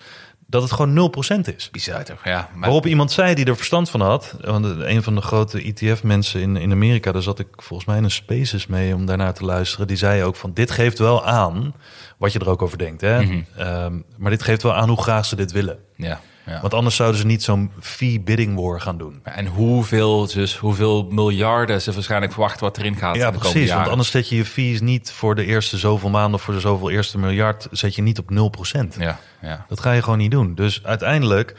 [0.52, 1.12] dat het gewoon
[1.46, 1.70] 0% is.
[1.70, 2.24] Bizar toch?
[2.24, 5.62] Ja, maar Waarop iemand zei die er verstand van had, want een van de grote
[5.62, 9.34] ETF-mensen in, in Amerika, daar zat ik volgens mij in een Spaces mee om daarnaar
[9.34, 11.74] te luisteren, die zei ook van dit geeft wel aan
[12.16, 13.42] wat je er ook over denkt, hè?
[13.56, 15.78] Ehm, maar dit geeft wel aan hoe graag ze dit willen.
[15.96, 16.60] ja, ja.
[16.60, 19.20] Want anders zouden ze niet zo'n fee bidding war gaan doen.
[19.22, 23.16] En hoeveel, dus hoeveel miljarden ze waarschijnlijk verwachten wat erin gaat.
[23.16, 23.72] Ja, precies.
[23.72, 26.60] Want anders zet je je fees niet voor de eerste zoveel maanden of voor de
[26.60, 28.96] zoveel eerste miljard, zet je niet op 0%.
[28.98, 29.64] Ja, ja.
[29.68, 30.54] Dat ga je gewoon niet doen.
[30.54, 31.54] Dus uiteindelijk,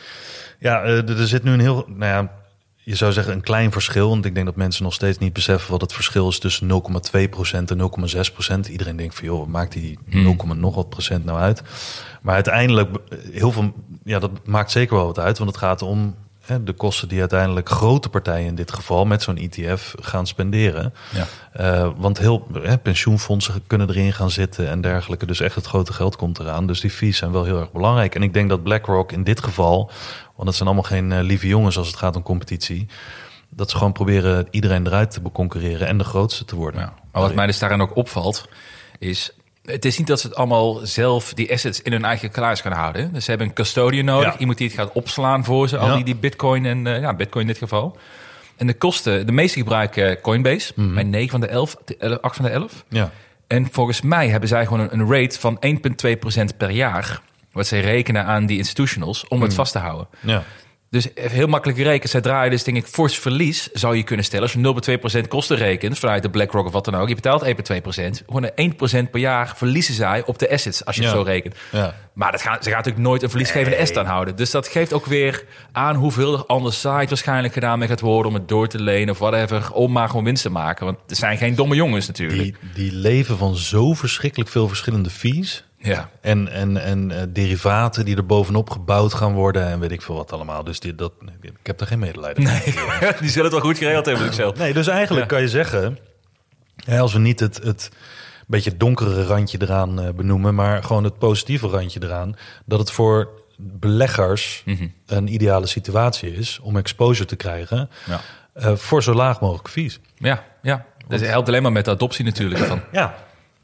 [0.59, 2.31] ja, eh, er er zit nu een heel, nou ja,
[2.83, 4.09] je zou zeggen een klein verschil.
[4.09, 6.71] Want ik denk dat mensen nog steeds niet beseffen wat het verschil is tussen 0,2%
[7.51, 7.91] en
[8.65, 8.71] 0,6%.
[8.71, 11.63] Iedereen denkt van joh, wat maakt die 0, nog wat procent nou uit?
[12.21, 12.89] Maar uiteindelijk,
[13.31, 15.37] heel veel, ja, dat maakt zeker wel wat uit.
[15.37, 16.15] Want het gaat om
[16.45, 20.93] hè, de kosten die uiteindelijk grote partijen in dit geval met zo'n ETF gaan spenderen.
[21.13, 21.25] Ja.
[21.53, 25.25] Eh, want heel hè, pensioenfondsen kunnen erin gaan zitten en dergelijke.
[25.25, 26.67] Dus echt het grote geld komt eraan.
[26.67, 28.15] Dus die fees zijn wel heel erg belangrijk.
[28.15, 29.91] En ik denk dat BlackRock in dit geval,
[30.35, 32.87] want het zijn allemaal geen eh, lieve jongens als het gaat om competitie.
[33.49, 36.81] Dat ze gewoon proberen iedereen eruit te beconcurreren en de grootste te worden.
[36.81, 36.93] Ja.
[37.11, 38.47] Maar wat mij dus daarin ook opvalt,
[38.99, 39.31] is...
[39.63, 42.71] Het is niet dat ze het allemaal zelf, die assets, in hun eigen kluis gaan
[42.71, 43.13] houden.
[43.13, 44.33] Dus ze hebben een custodian nodig.
[44.33, 44.39] Ja.
[44.39, 45.77] Iemand die het gaat opslaan voor ze.
[45.77, 45.95] Al Ja.
[45.95, 46.87] die, die bitcoin en...
[46.87, 47.97] eh, ja, bitcoin in dit geval.
[48.55, 49.25] En de kosten...
[49.25, 50.71] De meeste gebruiken Coinbase.
[50.75, 50.93] Mhm.
[50.93, 51.75] Bij 9 van de 11,
[52.21, 52.83] 8 van de 11.
[52.89, 53.11] Ja.
[53.47, 55.59] En volgens mij hebben zij gewoon een, een rate van
[56.51, 57.21] 1,2% per jaar.
[57.53, 60.07] Wat zij rekenen aan die institutionals om het vast te houden.
[60.19, 60.43] ja.
[60.93, 62.09] Dus heel makkelijk rekenen.
[62.09, 64.43] Zodra je dus denk ik fors verlies zou je kunnen stellen.
[64.43, 67.07] Als je 0,2% kosten rekent vanuit de BlackRock of wat dan ook.
[67.07, 67.51] Je betaalt 1,2%.
[68.25, 68.73] Gewoon een
[69.07, 71.55] 1% per jaar verliezen zij op de assets als je het zo rekent.
[71.71, 71.95] Ja.
[72.13, 74.35] Maar dat gaat, ze gaat natuurlijk nooit een verliesgevende asset aanhouden.
[74.35, 78.31] Dus dat geeft ook weer aan hoeveel er anders site waarschijnlijk gedaan mee gaat worden...
[78.31, 80.85] om het door te lenen of whatever, om maar gewoon winst te maken.
[80.85, 82.41] Want er zijn geen domme jongens natuurlijk.
[82.41, 85.63] Die, die leven van zo verschrikkelijk veel verschillende fees.
[85.85, 86.09] Ja.
[86.21, 90.15] En, en, en eh, derivaten die er bovenop gebouwd gaan worden en weet ik veel
[90.15, 90.63] wat allemaal.
[90.63, 92.61] Dus die, dat, ik heb er geen medelijden mee.
[93.19, 94.57] Die zullen het wel goed geregeld hebben, ik zelf.
[94.57, 95.27] Nee, dus eigenlijk Ja.
[95.35, 95.97] kan je zeggen,
[96.85, 97.89] hè, als we niet het, het
[98.47, 103.29] beetje donkere randje eraan eh, benoemen, maar gewoon het positieve randje eraan, dat het voor
[103.57, 104.87] beleggers Mhm.
[105.05, 108.21] een ideale situatie is om exposure te krijgen Ja.
[108.53, 109.99] eh, voor zo laag mogelijk fees.
[110.17, 110.85] Ja, ja.
[111.07, 112.61] Dat helpt alleen maar met de adoptie natuurlijk.
[112.65, 112.81] Van.
[112.91, 113.15] Ja,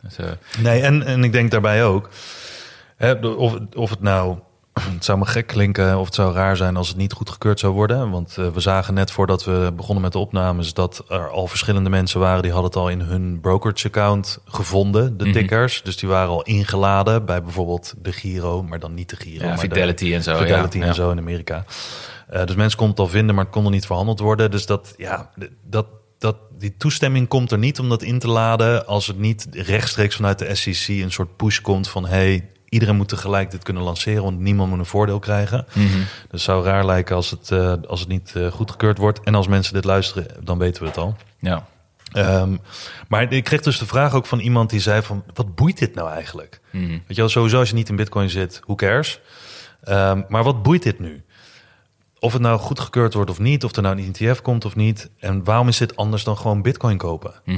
[0.02, 0.26] Dus, eh,
[0.60, 2.10] Nee, en, en ik denk daarbij ook,
[2.96, 4.38] hè, of, of het nou,
[4.94, 7.74] het zou me gek klinken of het zou raar zijn als het niet goedgekeurd zou
[7.74, 8.10] worden.
[8.10, 11.90] Want eh, we zagen net voordat we begonnen met de opnames dat er al verschillende
[11.90, 15.34] mensen waren die hadden het al in hun brokerage account gevonden, de Mhm.
[15.34, 15.82] tickers.
[15.84, 19.42] Dus die waren al ingeladen bij bijvoorbeeld de Giro, maar dan niet de Giro.
[19.44, 21.64] Ja, maar de- Fidelity en zo, Fidelity ja, en zo in Amerika.
[22.28, 24.52] Eh, dus mensen konden het al vinden, maar het kon er niet verhandeld worden.
[24.52, 25.30] Dus dat, ja,
[25.64, 25.86] dat,
[26.20, 30.16] dat, die toestemming komt er niet om dat in te laden als het niet rechtstreeks
[30.16, 34.24] vanuit de SEC een soort push komt van hey, iedereen moet tegelijk dit kunnen lanceren,
[34.24, 35.66] want niemand moet een voordeel krijgen.
[35.74, 35.88] Mhm.
[36.30, 39.20] Dus zou raar lijken als het, eh, als het niet eh, goedgekeurd wordt.
[39.24, 41.16] En als mensen dit luisteren, dan weten we het al.
[41.40, 41.68] ja.
[42.10, 42.58] Ehm,
[43.08, 45.24] maar ik kreeg dus de vraag ook van iemand die zei van...
[45.34, 46.60] wat boeit dit nou eigenlijk?
[46.72, 49.20] Weet je wel, sowieso als je niet in bitcoin zit, who cares?
[49.84, 51.24] Ehm, maar wat boeit dit nu?
[52.20, 55.10] Of het nou goedgekeurd wordt of niet, of er nou een ETF komt of niet.
[55.20, 57.34] En waarom is dit anders dan gewoon bitcoin kopen?
[57.46, 57.58] Mhm.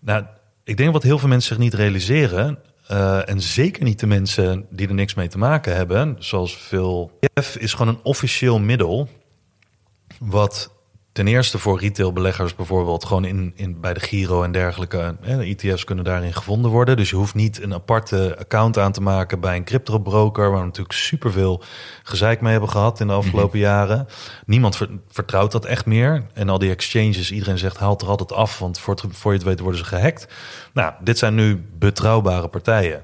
[0.00, 0.24] Nou,
[0.64, 2.58] ik denk wat heel veel mensen zich niet realiseren...
[2.86, 6.16] eh, en zeker niet de mensen die er niks mee te maken hebben...
[6.18, 7.18] zoals veel...
[7.20, 9.08] ETF is gewoon een officieel middel...
[10.18, 10.70] wat
[11.20, 13.04] ten eerste voor retailbeleggers bijvoorbeeld...
[13.04, 15.16] gewoon in, in, bij de Giro en dergelijke...
[15.20, 16.96] Hè, de ETF's kunnen daarin gevonden worden.
[16.96, 19.40] Dus je hoeft niet een aparte account aan te maken...
[19.40, 20.50] bij een crypto-broker...
[20.50, 21.62] waar we natuurlijk superveel
[22.02, 24.06] gezeik mee hebben gehad in de afgelopen jaren.
[24.46, 26.26] Niemand ver- vertrouwt dat echt meer.
[26.32, 28.58] En al die exchanges, iedereen zegt haalt er altijd af...
[28.58, 30.26] want voor, het, voor je het weet worden ze gehackt.
[30.72, 33.02] Nou, dit zijn nu betrouwbare partijen.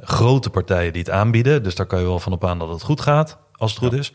[0.00, 1.62] Grote partijen die het aanbieden.
[1.62, 3.92] Dus daar kan je wel van op aan dat het goed gaat, als het goed
[3.92, 4.12] is.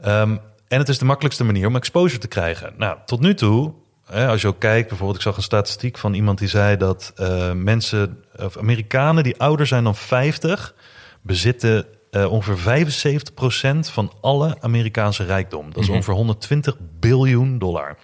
[0.00, 0.36] Ehm,
[0.68, 2.72] en het is de makkelijkste manier om exposure te krijgen.
[2.76, 3.72] Nou, tot nu toe,
[4.06, 7.12] hè, als je ook kijkt, bijvoorbeeld, ik zag een statistiek van iemand die zei dat
[7.16, 10.74] eh, mensen, of Amerikanen die ouder zijn dan 50,
[11.22, 15.66] bezitten eh, ongeveer 75% van alle Amerikaanse rijkdom.
[15.72, 15.96] Dat is Mhm.
[15.96, 17.96] ongeveer 120 biljoen dollar.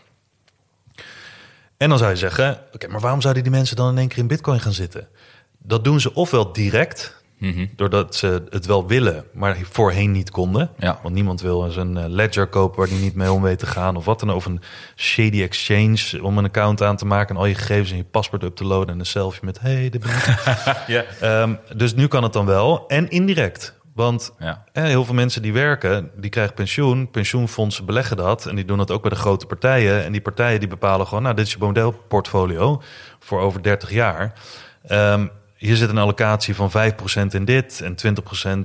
[1.77, 4.19] En dan zou je zeggen, oké, maar waarom zouden die mensen dan in één keer
[4.19, 5.09] in bitcoin gaan zitten?
[5.59, 7.67] Dat doen ze ofwel direct, Mhm.
[7.77, 10.71] doordat ze het wel willen, maar voorheen niet konden.
[10.79, 10.99] Ja.
[11.03, 13.67] Want niemand wil eens een eh, ledger kopen waar die niet mee om weet te
[13.67, 13.97] gaan.
[13.97, 14.61] Of wat dan, of een
[14.97, 17.35] shady exchange om een account aan te maken...
[17.35, 18.95] en al je gegevens en je paspoort up te loaden...
[18.95, 20.37] en een selfie met, hey, dit ben ik.
[20.87, 21.05] Ja.
[21.21, 22.85] Ehm, dus nu kan het dan wel.
[22.87, 23.81] En indirect.
[23.95, 24.65] Want Ja.
[24.73, 27.11] eh, heel veel mensen die werken, die krijgen pensioen.
[27.11, 28.47] Pensioenfondsen beleggen dat.
[28.47, 30.05] En die doen dat ook bij de grote partijen.
[30.05, 31.23] En die partijen die bepalen gewoon...
[31.23, 32.83] nou, dit is je modelportfolio
[33.21, 34.33] voor over 30 jaar.
[34.87, 35.27] Ehm,
[35.67, 36.75] hier zit een allocatie van 5%
[37.31, 37.81] in dit...
[37.81, 37.95] en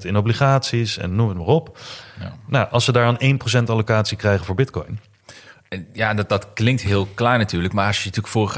[0.02, 1.78] 20% in obligaties en noem het maar op.
[2.20, 2.34] Ja.
[2.48, 5.00] Nou, als ze daar een 1% allocatie krijgen voor bitcoin...
[5.94, 7.74] Ja, dat, dat klinkt heel klein natuurlijk.
[7.74, 8.50] Maar als je natuurlijk voor,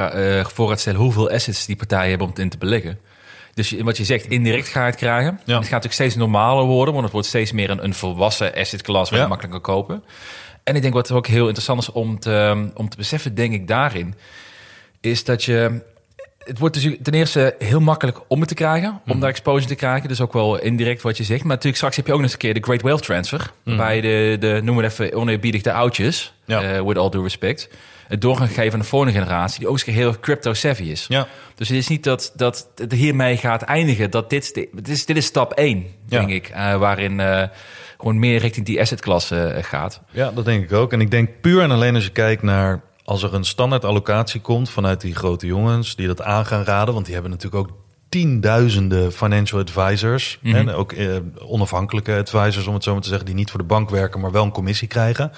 [0.51, 2.99] voor gaat stellen hoeveel assets die partijen hebben om het in te beleggen.
[3.53, 5.29] Dus je- wat je zegt, indirect ga je het krijgen.
[5.31, 8.53] En Het gaat natuurlijk steeds normaler worden, want het wordt steeds meer een, een volwassen
[8.55, 9.25] asset class waar Ja.
[9.25, 10.03] je makkelijk kan kopen.
[10.63, 13.67] En ik denk wat ook heel interessant is om te, om te beseffen, denk ik
[13.67, 14.15] daarin,
[15.01, 15.81] is dat je
[16.45, 19.19] het wordt dus ten eerste heel makkelijk om het te krijgen, om Mhm.
[19.19, 20.07] daar exposure te krijgen.
[20.09, 21.39] Dus ook wel indirect wat je zegt.
[21.39, 23.51] Maar natuurlijk straks heb je ook nog eens een keer de Great Wealth Transfer.
[23.63, 26.33] Waarbij je de, de, noem het even oneerbiedig, de oudjes.
[26.45, 26.61] Ja.
[26.61, 27.69] eh, with all due respect,
[28.07, 31.05] het door gaan geven aan de volgende generatie, die ook eens heel crypto-savvy is.
[31.07, 31.27] Ja.
[31.55, 34.11] Dus het is niet dat, dat het hiermee gaat eindigen.
[34.11, 35.85] Dat dit, dit, is, dit is stap 1, Ja.
[36.19, 36.47] denk ik.
[36.47, 37.43] eh, waarin eh,
[37.97, 40.01] gewoon meer richting die assetklasse gaat.
[40.11, 40.93] Ja, dat denk ik ook.
[40.93, 44.41] En ik denk puur en alleen als je kijkt naar als er een standaard allocatie
[44.41, 47.77] komt vanuit die grote jongens die dat aan gaan raden, want die hebben natuurlijk ook
[48.09, 50.55] tienduizenden financial advisors Mhm.
[50.55, 53.65] en ook eh, onafhankelijke advisors om het zo maar te zeggen, die niet voor de
[53.65, 55.31] bank werken, maar wel een commissie krijgen.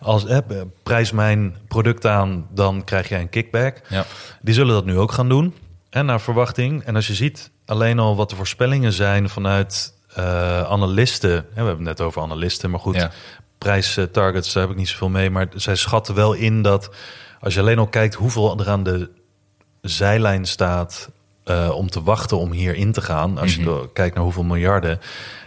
[0.00, 0.38] Als eh,
[0.82, 3.80] prijs mijn product aan, dan krijg jij een kickback.
[3.88, 4.04] Ja.
[4.42, 5.54] Die zullen dat nu ook gaan doen.
[5.90, 6.82] En naar verwachting.
[6.82, 11.30] En als je ziet alleen al wat de voorspellingen zijn vanuit eh, analisten.
[11.30, 12.94] We hebben het net over analisten, maar goed.
[12.94, 13.10] Ja.
[13.58, 15.30] Prijstargets, daar heb ik niet zoveel mee.
[15.30, 16.90] Maar zij schatten wel in dat
[17.40, 19.10] als je alleen al kijkt hoeveel er aan de
[19.80, 21.10] zijlijn staat
[21.44, 23.38] eh, om te wachten om hier in te gaan.
[23.38, 23.86] Als je Mhm.
[23.92, 25.00] kijkt naar hoeveel miljarden.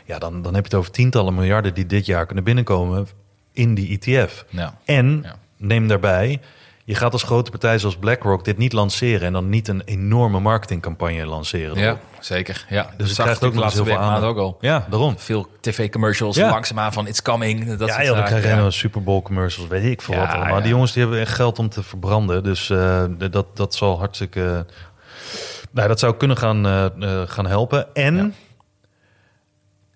[0.05, 3.07] Ja, dan, dan heb je het over tientallen miljarden die dit jaar kunnen binnenkomen
[3.53, 4.45] in die ETF.
[4.49, 4.77] Ja.
[4.85, 5.35] En Ja.
[5.57, 6.39] neem daarbij,
[6.91, 10.39] je gaat als grote partij zoals BlackRock dit niet lanceren en dan niet een enorme
[10.39, 11.77] marketingcampagne lanceren.
[11.77, 12.65] Ja, zeker.
[12.69, 12.89] Ja.
[12.97, 14.23] Dus het krijgt ook nog heel veel aandacht.
[14.23, 14.57] ook al.
[14.61, 15.17] Ja, daarom.
[15.19, 16.49] Veel tv-commercials Ja.
[16.49, 17.75] langzaamaan van it's coming.
[17.75, 18.47] Dat ja, joh, dan zaken, krijg je ja.
[18.49, 20.59] helemaal Super Bowl commercials, weet ik veel Ja, wat ja.
[20.59, 22.43] Die jongens die hebben echt geld om te verbranden.
[22.43, 24.65] Dus eh, dat, dat zal hartstikke...
[25.71, 27.95] nou, dat zou kunnen gaan, eh, eh, gaan helpen.
[27.95, 28.29] En Ja.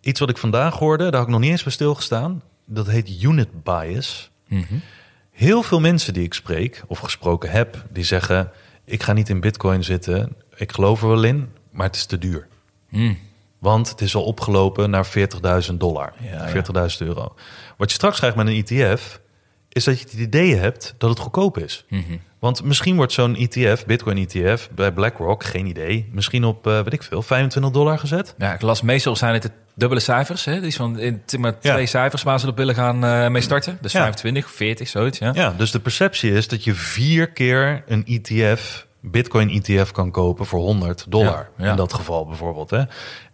[0.02, 2.42] iets wat ik vandaag hoorde, daar had ik nog niet eens bij stilgestaan.
[2.66, 4.32] Dat heet unit bias.
[4.48, 4.74] Mhm.
[5.36, 8.52] Heel veel mensen die ik spreek of gesproken heb, die zeggen:
[8.86, 10.36] ik ga niet in Bitcoin zitten.
[10.56, 12.48] Ik geloof er wel in, maar het is te duur.
[12.90, 13.18] Mm.
[13.60, 15.08] Want het is al opgelopen naar
[15.70, 17.36] 40.000 dollar, Ja, 40.000 euro.
[17.78, 19.20] Wat je straks krijgt met een ETF,
[19.70, 21.86] is dat je het idee hebt dat het goedkoop is.
[21.90, 22.18] Mhm.
[22.46, 26.94] Want misschien wordt zo'n ETF, Bitcoin ETF, bij BlackRock, geen idee, misschien op, eh weet
[26.94, 28.36] ik veel, 25 dollar gezet.
[28.38, 30.46] Ja, ik las meestal zijn het de dubbele cijfers.
[30.46, 30.62] Hè?
[30.62, 31.74] Dus van in, maar Ja.
[31.74, 33.78] twee cijfers waar ze op willen gaan eh, mee starten.
[33.82, 34.02] Dus Ja.
[34.02, 35.18] 25, 40, zoiets.
[35.18, 35.32] Ja.
[35.34, 40.46] Ja, dus de perceptie is dat je vier keer een ETF, Bitcoin ETF kan kopen
[40.46, 41.50] voor 100 dollar.
[41.58, 41.70] Ja, ja.
[41.72, 42.70] In dat geval bijvoorbeeld.
[42.70, 42.82] Hè?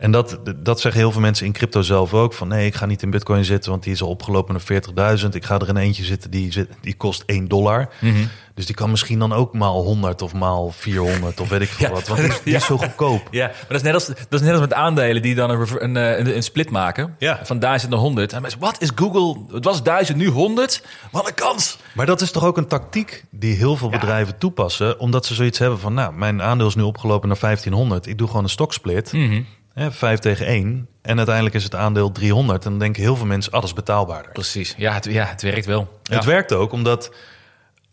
[0.02, 2.34] En dat, dat zeggen heel veel mensen in crypto zelf ook.
[2.34, 4.54] Van nee, ik ga niet in Bitcoin zitten, want die is al opgelopen
[4.96, 5.26] naar 40.000.
[5.30, 7.90] Ik ga er in eentje zitten, die, die kost 1 dollar.
[8.00, 8.16] Mhm.
[8.56, 11.88] Dus die kan misschien dan ook maal 100 of maal 400 of weet ik veel
[11.88, 11.94] Ja.
[11.94, 12.08] wat.
[12.08, 13.28] Want die, is- die is zo goedkoop.
[13.32, 15.98] Ja, maar dat is, net als, dat is net als met aandelen die dan een,
[15.98, 17.16] eh, een, een split maken.
[17.20, 17.40] Ja.
[17.44, 18.34] Van 1000 naar 100.
[18.34, 19.42] En mensen, wat is Google?
[19.54, 20.84] Het was 1000, nu 100.
[21.12, 21.78] Wat een kans.
[21.94, 25.00] Maar dat is toch ook een tactiek die heel veel bedrijven toepassen.
[25.00, 28.08] Omdat ze zoiets hebben van, nou, mijn aandeel is nu opgelopen naar 1500.
[28.08, 29.14] Ik doe gewoon een stoksplit.
[29.14, 29.42] Mhm.
[29.74, 30.88] Hè, 5 tegen 1.
[31.02, 32.66] En uiteindelijk is het aandeel 300.
[32.66, 34.32] En dan denken heel veel mensen, ah, dat is betaalbaarder.
[34.32, 34.74] Precies.
[34.78, 36.00] Ja, het, ja, het werkt wel.
[36.10, 37.14] Het werkt ook omdat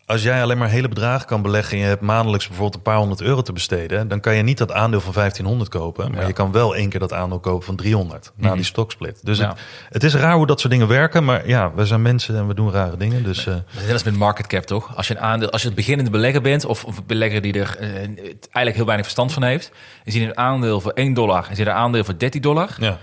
[0.09, 1.73] als jij alleen maar hele bedragen kan beleggen...
[1.73, 4.09] en je hebt maandelijks bijvoorbeeld een paar honderd euro te besteden...
[4.09, 6.11] dan kan je niet dat aandeel van 1500 kopen...
[6.11, 6.27] maar Ja.
[6.27, 8.57] je kan wel één keer dat aandeel kopen van 300 na Mhm.
[8.57, 9.21] die stoksplit.
[9.25, 9.49] Dus Ja.
[9.49, 11.25] het, het is raar hoe dat soort dingen werken...
[11.25, 13.23] maar ja, we zijn mensen en we doen rare dingen.
[13.23, 14.97] Dus eh, Net als met market cap, toch?
[14.97, 17.53] Als je een aandeel, als je het beginnende belegger bent, of, of een belegger die
[17.53, 21.15] er eh, eigenlijk heel weinig verstand van heeft, en je ziet een aandeel voor 1
[21.15, 22.99] dollar en je ziet een aandeel voor 13 dollar, ja.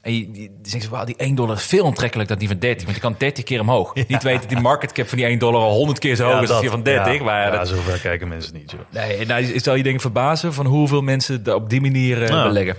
[0.00, 2.84] En je, je denkt, wauw, die 1 dollar is veel aantrekkelijker dan die van 13,
[2.84, 3.94] want je kan 30 keer omhoog.
[4.08, 6.34] Niet weten dat die market cap van die 1 dollar al 100 keer zo hoog
[6.34, 7.14] Ja, is als die van 30.
[7.14, 8.80] Ja, maar ja, dat, zover kijken mensen niet, joh.
[8.90, 12.22] nee, nou, je zal je denk ik verbazen van hoeveel mensen er op die manier
[12.22, 12.42] eh, Ja.
[12.46, 12.76] beleggen.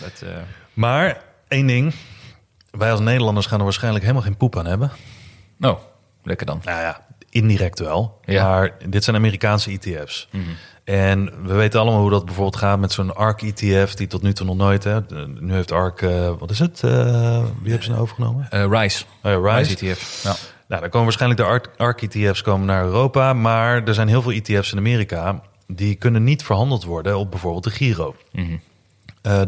[0.00, 0.34] Dat, eh,
[0.72, 1.94] Maar één ding.
[2.70, 4.90] Wij als Nederlanders gaan er waarschijnlijk helemaal geen poep aan hebben.
[5.56, 5.78] nou,
[6.22, 6.60] lekker dan.
[6.64, 8.20] Nou ja, indirect wel.
[8.24, 8.42] Ja.
[8.42, 8.50] Mhm.
[8.50, 10.28] Maar dit zijn Amerikaanse ETF's.
[10.84, 13.94] En we weten allemaal hoe dat bijvoorbeeld gaat met zo'n ARK-ETF...
[13.94, 14.84] die tot nu toe nog nooit...
[14.84, 15.00] Hè,
[15.40, 16.02] nu heeft ARK...
[16.02, 16.82] eh, wat is het?
[16.82, 16.90] Eh,
[17.60, 18.46] wie hebben ze nou overgenomen?
[18.50, 19.04] Eh, Rise.
[19.22, 19.70] Oh ja, Rise.
[19.74, 20.20] Rise ETF.
[20.24, 20.34] Ja.
[20.68, 23.32] Nou, dan komen waarschijnlijk de ARK- ARK-ETF's komen naar Europa...
[23.32, 25.42] maar er zijn heel veel ETF's in Amerika...
[25.66, 28.16] die kunnen niet verhandeld worden op bijvoorbeeld de Giro.
[28.32, 28.56] Mhm.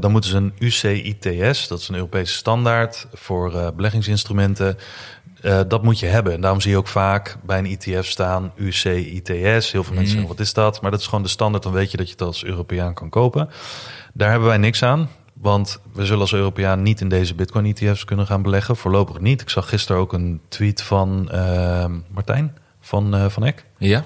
[0.00, 4.78] Dan moeten ze een UCITS, dat is een Europese standaard voor beleggingsinstrumenten.
[5.42, 6.32] Eh, dat moet je hebben.
[6.32, 9.72] En daarom zie je ook vaak bij een ETF staan UCITS.
[9.72, 10.80] Heel veel mensen zeggen, wat is dat?
[10.80, 13.08] Maar dat is gewoon de standaard, dan weet je dat je het als Europeaan kan
[13.08, 13.50] kopen.
[14.12, 15.08] Daar hebben wij niks aan.
[15.40, 18.76] Want we zullen als Europeaan niet in deze Bitcoin-ETF's kunnen gaan beleggen.
[18.76, 19.40] Voorlopig niet.
[19.40, 23.64] Ik zag gisteren ook een tweet van eh, Martijn van, eh, van Eck.
[23.78, 24.04] ja?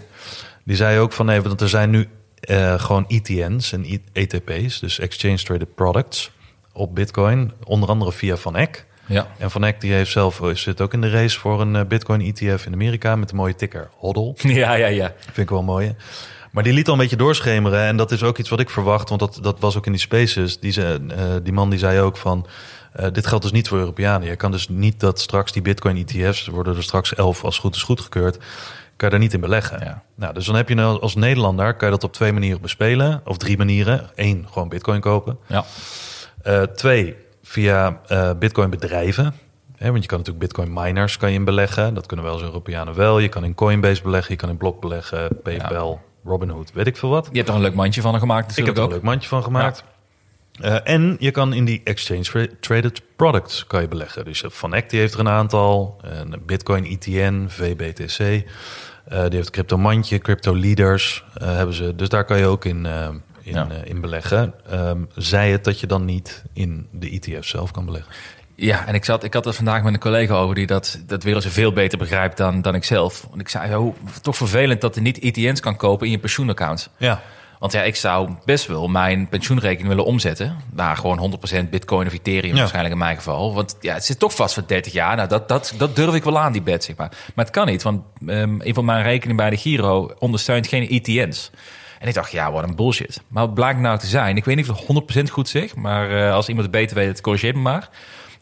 [0.64, 2.09] Die zei ook van nee, want er zijn nu
[2.41, 6.30] eh, gewoon ETN's en ETP's, dus Exchange Traded Products,
[6.72, 7.53] op Bitcoin.
[7.64, 8.87] Onder andere via Van Eck.
[9.07, 9.27] Ja.
[9.39, 11.85] En Van Eck die heeft zelf, eh, zit ook in de race voor een eh,
[11.85, 14.35] Bitcoin ETF in Amerika met een mooie ticker, HODL.
[14.43, 15.13] Ja, ja, ja.
[15.19, 15.95] Vind ik wel mooi.
[16.51, 17.81] Maar die liet al een beetje doorschemeren.
[17.81, 19.09] En dat is ook iets wat ik verwacht.
[19.09, 20.61] Want dat, dat was ook in die spaces.
[20.61, 22.47] Die, ze, eh, die man die zei ook van...
[23.13, 24.29] dit geldt dus niet voor Europeanen.
[24.29, 26.47] Je kan dus niet dat straks die Bitcoin ETF's...
[26.47, 28.37] er worden er straks elf als goed is goedgekeurd...
[28.97, 29.81] kan je daar niet in beleggen.
[29.85, 30.03] Ja.
[30.15, 33.21] Nou, dus dan heb je nou als Nederlander, kan je dat op twee manieren bespelen.
[33.25, 34.11] Of drie manieren.
[34.15, 35.39] Eén, gewoon bitcoin kopen.
[35.47, 35.65] Ja.
[36.67, 37.17] Twee,
[37.47, 39.35] via eh, bitcoin bedrijven.
[39.77, 41.95] Hè, want je kan natuurlijk bitcoin miners kan je in beleggen.
[41.95, 43.19] Dat kunnen wij als Europeanen wel.
[43.19, 47.09] Je kan in Coinbase beleggen, je kan in Block beleggen, PayPal, Robinhood, weet ik veel
[47.09, 47.29] wat.
[47.31, 48.95] Je hebt er een leuk mandje van gemaakt Ik heb er een ook.
[48.95, 49.85] leuk mandje van gemaakt.
[50.61, 54.25] Eh, en je kan in die exchange traded products kan je beleggen.
[54.25, 56.01] Dus Van Eck die heeft er een aantal.
[56.03, 58.19] En Bitcoin ETN, VBTC.
[58.19, 58.43] eh,
[59.05, 61.95] die heeft een crypto mandje, crypto leaders eh, hebben ze.
[61.95, 63.09] Dus daar kan je ook in, eh,
[63.45, 63.69] in, Ja.
[63.71, 64.55] eh, in beleggen.
[64.71, 68.13] Ehm zij het dat je dan niet in de ETF zelf kan beleggen.
[68.57, 71.23] Ja, en ik, zat, ik had het vandaag met een collega over die dat, dat
[71.23, 73.27] wereldje veel beter begrijpt dan, dan ik zelf.
[73.29, 76.91] Want ik zei, hoe, toch vervelend dat je niet ETN's kan kopen in je pensioenaccount.
[76.97, 77.21] Ja,
[77.59, 80.57] Want ja, ik zou best wel mijn pensioenrekening willen omzetten.
[80.73, 81.19] Naar gewoon
[81.65, 82.59] 100% bitcoin of ethereum Ja.
[82.59, 83.55] waarschijnlijk in mijn geval.
[83.55, 85.17] Want ja, het zit toch vast voor 30 jaar.
[85.17, 87.11] Nou, dat, dat, dat durf ik wel aan, die bet, zeg maar.
[87.35, 90.89] Maar het kan niet, want ehm, een van mijn rekeningen bij de Giro ondersteunt geen
[90.89, 91.51] ETN's.
[91.99, 93.23] En ik dacht, ja, wat een bullshit.
[93.29, 94.37] Maar wat blijkt nou te zijn?
[94.37, 97.09] Ik weet niet of het 100% goed zeg, maar eh, als iemand het beter weet,
[97.09, 97.89] het corrigeert me maar.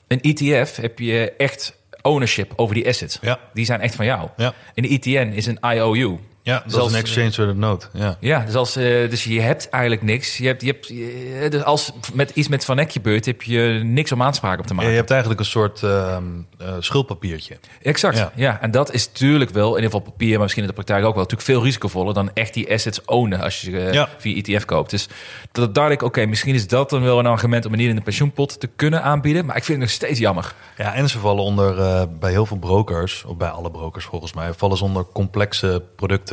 [0.08, 3.18] Een ETF heb je echt ownership over die assets.
[3.20, 3.38] Ja.
[3.54, 4.28] Die zijn echt van jou.
[4.36, 4.52] Ja.
[4.74, 6.18] En de ETN is een IOU.
[6.42, 7.86] Ja dat Zelfs- is een exchange traded note.
[7.92, 8.16] Ja.
[8.20, 10.36] Ja, dus, als, eh, dus je hebt eigenlijk niks.
[10.36, 10.90] Je hebt, je hebt,
[11.44, 14.62] eh, dus als met iets met Van Eck gebeurt, heb je niks om aanspraak op
[14.66, 14.90] te Ja, maken.
[14.92, 16.22] je hebt eigenlijk een soort ehm,
[16.58, 17.56] eh, schuldpapiertje.
[17.82, 18.16] Exact.
[18.16, 18.32] Ja.
[18.34, 18.60] Ja.
[18.60, 21.14] en dat is natuurlijk wel, in ieder geval papier, maar misschien in de praktijk ook
[21.14, 24.08] wel, natuurlijk veel risicovoller dan echt die assets ownen als je Ja.
[24.18, 24.90] via ETF koopt.
[24.90, 25.08] Dus
[25.52, 28.02] dat dacht ik, oké, misschien is dat dan wel een argument om een in de
[28.02, 29.44] pensioenpot te kunnen aanbieden.
[29.46, 30.54] Maar ik vind het nog steeds jammer.
[30.76, 31.74] Ja, en ze vallen onder,
[32.18, 36.31] bij heel veel brokers, of bij alle brokers volgens mij, vallen ze onder complexe producten.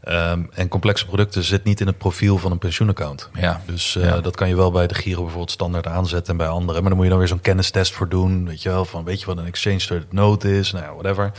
[0.00, 3.30] Ehm, en complexe producten zit niet in het profiel van een pensioenaccount.
[3.34, 3.60] Ja.
[3.66, 4.20] Dus eh, Ja.
[4.20, 6.74] dat kan je wel bij de Giro bijvoorbeeld standaard aanzetten en bij anderen.
[6.80, 8.46] Maar dan moet je dan weer zo'n kennistest voor doen.
[8.46, 10.72] Weet je wel, van weet je wat een exchange traded note is?
[10.72, 11.32] Nou, ja, whatever.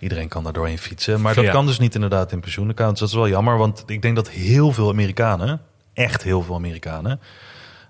[0.00, 1.20] Iedereen kan daar doorheen fietsen.
[1.20, 1.50] Maar dat Ja.
[1.50, 3.00] kan dus niet inderdaad in pensioenaccounts.
[3.00, 5.60] Dat is wel jammer, want ik denk dat heel veel Amerikanen,
[5.92, 7.20] echt heel veel Amerikanen,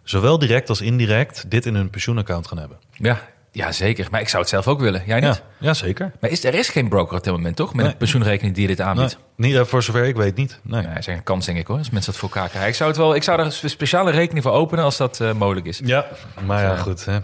[0.02, 2.76] zowel direct als indirect dit in hun pensioenaccount gaan hebben.
[2.92, 3.20] Ja,
[3.54, 4.06] ja, zeker.
[4.10, 5.02] Maar ik zou het zelf ook willen.
[5.06, 5.42] Jij niet?
[5.58, 6.12] Ja, ja zeker.
[6.20, 7.74] Maar is, er is geen broker op dit moment, toch?
[7.74, 7.92] Met Nee.
[7.92, 9.18] een pensioenrekening die dit Nee, aanbiedt.
[9.36, 10.60] niet, eh, voor zover ik weet niet.
[10.62, 10.82] Nee.
[10.82, 11.78] Ja, is een kans, denk ik hoor.
[11.78, 12.70] Als mensen dat voor elkaar krijgen.
[12.70, 15.20] Ik zou, het wel, ik zou er een spe- speciale rekening voor openen als dat
[15.20, 15.80] eh, mogelijk is.
[15.84, 16.06] Ja,
[16.46, 17.04] maar ja, goed.
[17.04, 17.18] Hè.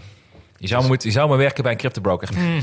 [0.57, 2.27] Je zou, moeten, je zou maar werken bij een cryptobroker.
[2.33, 2.61] Hmm.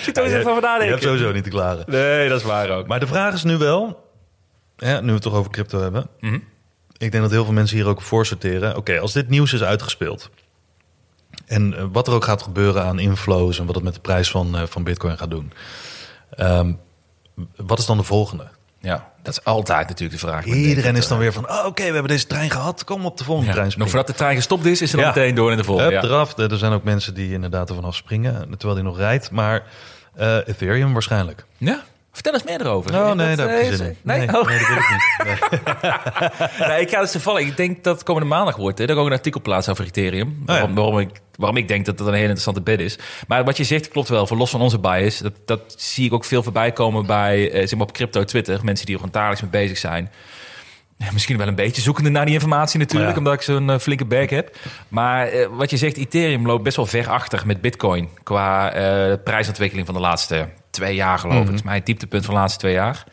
[0.00, 0.88] Zit er eens even over Je nadenken.
[0.88, 1.84] hebt sowieso niet te klagen.
[1.86, 2.86] Nee, dat is waar ook.
[2.86, 4.04] Maar de vraag is nu wel,
[4.78, 6.08] nu we het toch over crypto hebben.
[6.20, 6.38] Mhm.
[6.98, 8.76] Ik denk dat heel veel mensen hier ook voor sorteren.
[8.76, 10.30] Oké, als dit nieuws is uitgespeeld.
[11.46, 14.30] En eh, wat er ook gaat gebeuren aan inflows en wat het met de prijs
[14.30, 15.52] van, eh, van Bitcoin gaat doen.
[16.30, 16.72] Ehm,
[17.56, 18.48] wat is dan de volgende?
[18.80, 20.44] Ja, dat is altijd natuurlijk de vraag.
[20.44, 22.84] Iedereen is dan weer van, oh, oké, we hebben deze trein gehad.
[22.84, 23.90] Kom op de volgende Ja, trein nog springen.
[23.92, 25.04] voordat de trein gestopt is, is er Ja.
[25.04, 25.92] dan meteen door in de volgende.
[25.92, 26.08] Hup, Ja.
[26.08, 26.38] eraf.
[26.38, 29.30] Er zijn ook mensen die inderdaad er vanaf springen, terwijl die nog rijdt.
[29.30, 29.62] Maar
[30.14, 31.44] eh, Ethereum waarschijnlijk.
[31.56, 31.82] ja,
[32.16, 32.94] vertel eens meer erover.
[32.94, 33.96] Oh nee, Dat, heb ik eh, geen zin in.
[34.02, 34.18] Nee?
[34.18, 34.46] nee, Oh.
[34.48, 35.04] nee, dat wil ik niet.
[36.68, 36.80] Nee.
[36.80, 37.46] ik ga dus toevallig.
[37.46, 38.78] Ik denk dat het komende maandag wordt.
[38.78, 38.86] Hè.
[38.86, 40.28] Daar ook een artikel plaats over Ethereum.
[40.40, 42.98] Oh waarom, waarom, ik, waarom ik denk dat het een hele interessante bed is.
[43.28, 44.26] Maar wat je zegt klopt wel.
[44.26, 45.18] Voor los van onze bias.
[45.18, 48.60] Dat, dat zie ik ook veel voorbij komen bij eh, zeg maar op crypto Twitter.
[48.64, 50.10] Mensen die er gewoon dagelijks mee bezig zijn.
[51.12, 53.18] Misschien wel een beetje zoekende naar die informatie natuurlijk, Ja.
[53.18, 54.56] omdat ik zo'n eh, flinke bag heb.
[54.88, 58.68] Maar eh, wat je zegt, Ethereum loopt best wel ver achter met Bitcoin qua
[59.24, 61.42] prijsontwikkeling van de laatste twee jaar, geloof ik.
[61.42, 61.50] Mhm.
[61.50, 63.04] Dat is mijn dieptepunt van de laatste twee jaar.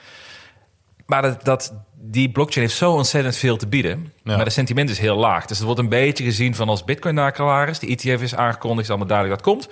[1.06, 4.14] Maar dat, dat, die blockchain heeft zo ontzettend veel te bieden.
[4.24, 4.36] Ja.
[4.36, 5.46] Maar de sentiment is heel laag.
[5.46, 7.80] Dus het wordt een beetje gezien van als Bitcoin daar klaar is.
[7.80, 9.70] De ETF is aangekondigd, is allemaal duidelijk dat komt.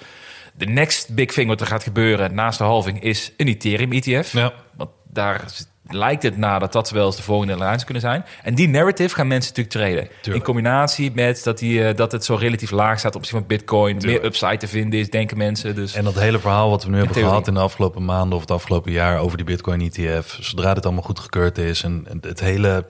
[0.53, 4.31] De next big thing wat er gaat gebeuren naast de halving is een Ethereum ETF.
[4.31, 4.53] Ja.
[4.75, 5.45] Want daar
[5.87, 8.25] lijkt het naar dat dat wel eens de volgende lijn zou kunnen zijn.
[8.43, 10.07] En die narrative gaan mensen natuurlijk treden.
[10.07, 10.35] Tuurlijk.
[10.35, 13.47] In combinatie met dat, die, eh, dat het zo relatief laag staat op zich van
[13.47, 13.97] Bitcoin.
[14.05, 15.75] Meer upside te vinden is, denken mensen.
[15.75, 17.31] Dus En dat hele verhaal wat we nu hebben theorie.
[17.31, 20.85] gehad in de afgelopen maanden of het afgelopen jaar over die Bitcoin ETF, zodra dit
[20.85, 22.85] allemaal goedgekeurd is en en het hele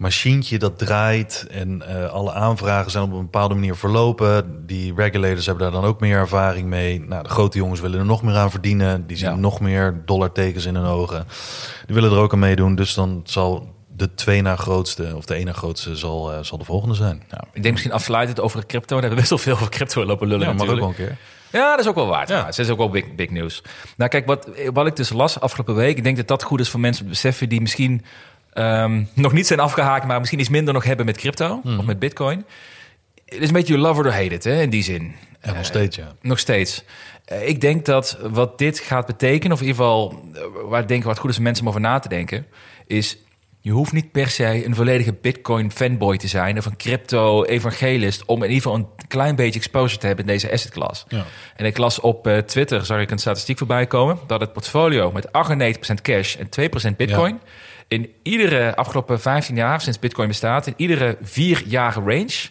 [0.00, 4.66] machientje dat draait en eh, alle aanvragen zijn op een bepaalde manier verlopen.
[4.66, 7.00] Die regulators hebben daar dan ook meer ervaring mee.
[7.00, 9.06] Nou, de grote jongens willen er nog meer aan verdienen.
[9.06, 9.36] Die zien Ja.
[9.36, 11.26] nog meer dollartekens in hun ogen.
[11.86, 12.74] Die willen er ook aan meedoen.
[12.74, 16.64] Dus dan zal de twee na grootste of de na grootste zal, eh, zal de
[16.64, 17.22] volgende zijn.
[17.52, 18.94] ik denk misschien afsluitend over crypto.
[18.94, 21.16] We hebben best wel veel over crypto lopen lullen Ja, mag ook wel een keer.
[21.52, 22.28] Ja, dat is ook wel waard.
[22.28, 22.46] Ja.
[22.46, 23.62] Het is ook wel big, big nieuws.
[23.96, 25.96] Nou, kijk, wat, wat ik dus las afgelopen week.
[25.96, 28.02] Ik denk dat dat goed is voor mensen te beseffen die misschien
[28.52, 31.78] ehm, nog niet zijn afgehaakt, maar misschien iets minder nog hebben met crypto Mhm.
[31.78, 32.44] of met Bitcoin.
[33.24, 35.14] Het is een beetje you love it or hate it, hè, in die zin.
[35.42, 36.12] Nog steeds, ja.
[36.20, 36.84] Nog steeds.
[37.24, 40.88] Eh, ik denk dat wat dit gaat betekenen, of in ieder geval eh, waar ik
[40.88, 42.46] denk wat goed is om mensen om over na te denken,
[42.86, 43.16] is
[43.62, 48.24] Je hoeft niet per se een volledige Bitcoin fanboy te zijn of een crypto evangelist
[48.24, 51.04] om in ieder geval een klein beetje exposure te hebben in deze asset class.
[51.08, 51.24] Ja.
[51.56, 55.12] En ik las op eh, Twitter, zag ik een statistiek voorbij komen, dat het portfolio
[55.12, 56.48] met 98% cash en
[56.92, 57.40] 2% Bitcoin
[57.90, 62.48] in iedere afgelopen 15 jaar sinds Bitcoin bestaat, in iedere vier jaar range,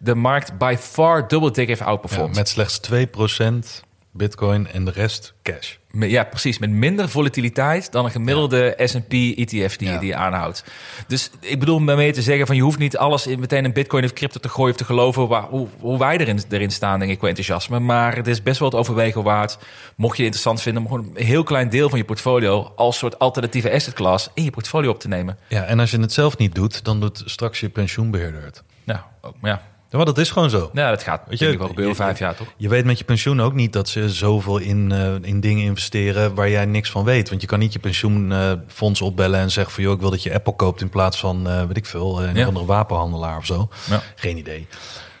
[0.00, 2.34] de markt by far dubbel dik heeft Ja, outperformed.
[2.36, 3.86] met slechts 2%
[4.18, 5.74] bitcoin en de rest cash.
[5.92, 6.58] Ja, precies.
[6.58, 9.98] Met minder volatiliteit dan een gemiddelde S&P ETF die, Ja.
[9.98, 10.64] die je aanhoudt.
[11.06, 14.04] Dus ik bedoel daarmee te zeggen van je hoeft niet alles in, meteen in bitcoin
[14.04, 17.10] of crypto te gooien of te geloven waar, hoe, hoe wij erin, erin staan, denk
[17.10, 17.78] ik, qua enthousiasme.
[17.78, 19.58] Maar het is best wel het overwegen waard.
[19.96, 22.98] Mocht je het interessant vinden om gewoon een heel klein deel van je portfolio als
[22.98, 25.38] soort alternatieve asset class in je portfolio op te nemen.
[25.48, 28.62] Ja, en als je het zelf niet doet, dan doet straks je pensioenbeheerder het.
[28.84, 29.62] Nou, ook, maar ja.
[29.90, 30.70] Ja, maar dat is gewoon zo.
[30.72, 32.46] ja, dat gaat Weet denk je, ik wel gebeuren vijf jaar, toch?
[32.56, 36.34] Je weet met je pensioen ook niet dat ze zoveel in, eh, in dingen investeren
[36.34, 37.28] waar jij niks van weet.
[37.28, 40.34] Want je kan niet je pensioenfonds opbellen en zeggen van joh, ik wil dat je
[40.34, 42.46] Apple koopt in plaats van, eh weet ik veel, een Ja.
[42.46, 43.68] andere wapenhandelaar of zo.
[43.90, 44.02] Ja.
[44.14, 44.66] Geen idee.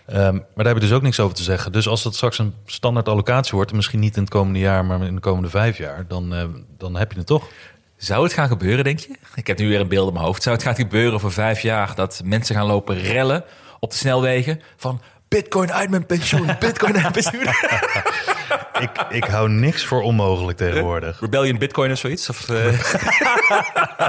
[0.06, 1.72] Ehm, maar daar heb je dus ook niks over te zeggen.
[1.72, 4.84] Dus als dat straks een standaard allocatie wordt, en misschien niet in het komende jaar,
[4.84, 6.44] maar in de komende vijf jaar, dan, eh,
[6.78, 7.48] dan heb je het toch.
[7.96, 9.16] Zou het gaan gebeuren, denk je?
[9.34, 10.42] Ik heb nu weer een beeld in mijn hoofd.
[10.42, 13.44] Zou het gaan gebeuren voor vijf jaar dat mensen gaan lopen rellen
[13.80, 17.42] op de snelwegen van Bitcoin uit mijn pensioen, Bitcoin uit mijn pensioen.
[18.84, 21.20] ik, ik hou niks voor onmogelijk tegenwoordig.
[21.20, 22.28] Rebellion Bitcoin of zoiets?
[22.28, 22.80] Of, eh,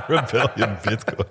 [0.08, 1.28] Rebellion Bitcoin.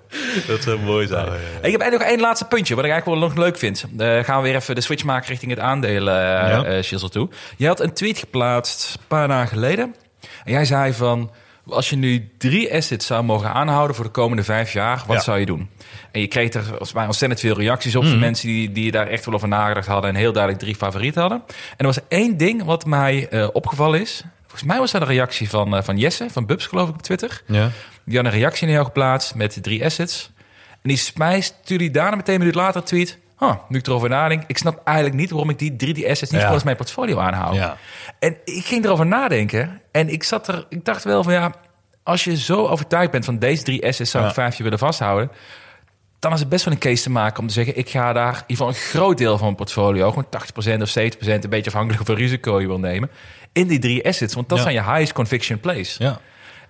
[0.47, 1.25] dat zou mooi zijn.
[1.27, 1.67] Oh, ja, ja.
[1.67, 3.85] Ik heb eigenlijk nog één laatste puntje, wat ik eigenlijk wel nog leuk vind.
[3.97, 6.81] Eh gaan we weer even de switch maken richting het aandelen, Ja.
[6.81, 7.29] Shizzle toe.
[7.57, 9.95] Je had een tweet geplaatst een paar dagen geleden.
[10.43, 11.31] En jij zei van,
[11.71, 15.13] als je nu drie assets zou mogen aanhouden voor de komende vijf jaar, wat Ja.
[15.13, 15.23] Mhm.
[15.23, 15.69] zou je doen?
[16.11, 19.07] En je kreeg er volgens mij ontzettend veel reacties op van mensen die, die daar
[19.07, 21.41] echt wel over nagedacht hadden en heel duidelijk drie favorieten hadden.
[21.47, 24.23] En er was één ding wat mij eh, opgevallen is.
[24.41, 27.01] Volgens mij was dat een reactie van, eh, van Jesse, van Bubs geloof ik op
[27.01, 27.41] Twitter.
[27.45, 27.69] Ja.
[28.03, 30.31] Die had een reactie jou geplaatst met drie assets.
[30.71, 33.17] En die smijt, stuurde die daarna meteen een minuut later tweet.
[33.39, 36.31] Huh, nu ik erover nadenk, ik snap eigenlijk niet waarom ik die drie die assets
[36.31, 36.59] niet Ja.
[36.63, 37.55] mijn portfolio aanhoud.
[37.55, 37.77] Ja.
[38.19, 41.51] En ik ging erover nadenken en ik zat er, ik dacht wel van ja,
[42.03, 44.35] als je zo overtuigd bent van deze drie assets zou ik Ja.
[44.35, 45.31] vijf willen vasthouden,
[46.19, 48.27] dan is het best wel een case te maken om te zeggen, ik ga daar
[48.33, 51.69] in ieder geval een groot deel van mijn portfolio, gewoon 80% of 70%, een beetje
[51.71, 53.09] afhankelijk van risico je wil nemen,
[53.53, 54.63] in die drie assets, want dat Ja.
[54.63, 55.95] zijn je highest conviction plays.
[55.99, 56.19] ja.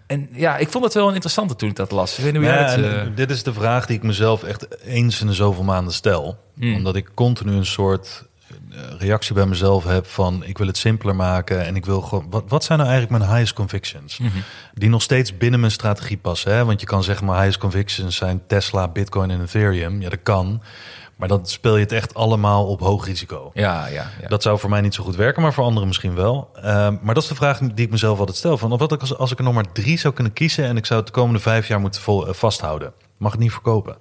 [0.09, 2.17] En ja, ik vond het wel een interessante toen ik dat las.
[2.17, 5.21] Ik weet niet hoe jij eh, Dit is de vraag die ik mezelf echt eens
[5.21, 6.37] in de zoveel maanden stel.
[6.55, 6.75] Hmm.
[6.75, 8.25] Omdat ik continu een soort
[8.71, 10.43] eh, reactie bij mezelf heb van...
[10.45, 12.25] ik wil het simpeler maken en ik wil gewoon...
[12.29, 14.17] Wat, wat zijn nou eigenlijk mijn highest convictions?
[14.17, 14.37] Mhm.
[14.73, 16.53] Die nog steeds binnen mijn strategie passen.
[16.53, 16.65] Hè?
[16.65, 20.01] Want je kan zeggen, mijn highest convictions zijn Tesla, Bitcoin en Ethereum.
[20.01, 20.61] Ja, dat kan.
[21.19, 23.51] Maar dan speel je het echt allemaal op hoog risico.
[23.53, 24.27] ja, ja, ja.
[24.27, 26.49] Dat zou voor mij niet zo goed werken, maar voor anderen misschien wel.
[26.53, 28.57] Ehm, maar dat is de vraag die ik mezelf altijd stel.
[28.57, 30.65] Van, wat ik als, als ik er nog maar drie zou kunnen kiezen...
[30.65, 32.93] en ik zou het de komende vijf jaar moeten vol, eh, vasthouden.
[33.17, 33.97] Mag het niet verkopen.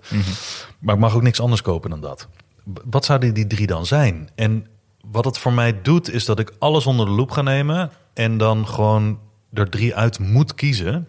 [0.79, 2.29] Maar ik mag ook niks anders kopen dan dat.
[2.65, 4.31] Wat zouden die drie dan zijn?
[4.35, 4.67] En
[5.11, 7.91] wat het voor mij doet, is dat ik alles onder de loep ga nemen...
[8.15, 9.19] en dan gewoon
[9.53, 11.07] er drie uit moet kiezen.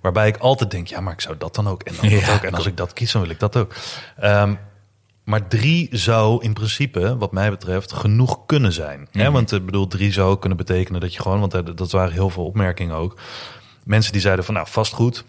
[0.00, 1.82] Waarbij ik altijd denk, ja, maar ik zou dat dan ook.
[1.82, 2.42] En dan dat ook.
[2.42, 3.74] En als ik dat kies, dan wil ik dat ook.
[4.16, 4.54] Ehm,
[5.24, 9.08] maar drie zou in principe, wat mij betreft, genoeg kunnen zijn.
[9.10, 9.30] Hè?
[9.30, 12.30] Want ik bedoel, drie zou kunnen betekenen dat je gewoon, want er- dat waren heel
[12.30, 13.18] veel opmerkingen ook.
[13.84, 15.24] Mensen die zeiden van, nou, vastgoed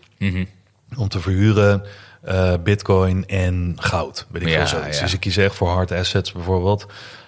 [0.97, 1.83] om te verhuren,
[2.21, 4.27] eh, bitcoin en goud.
[4.31, 4.97] Weet ik Ja, veel zoiets.
[4.97, 5.03] ja.
[5.03, 6.85] Dus ik kies echt voor hard assets bijvoorbeeld.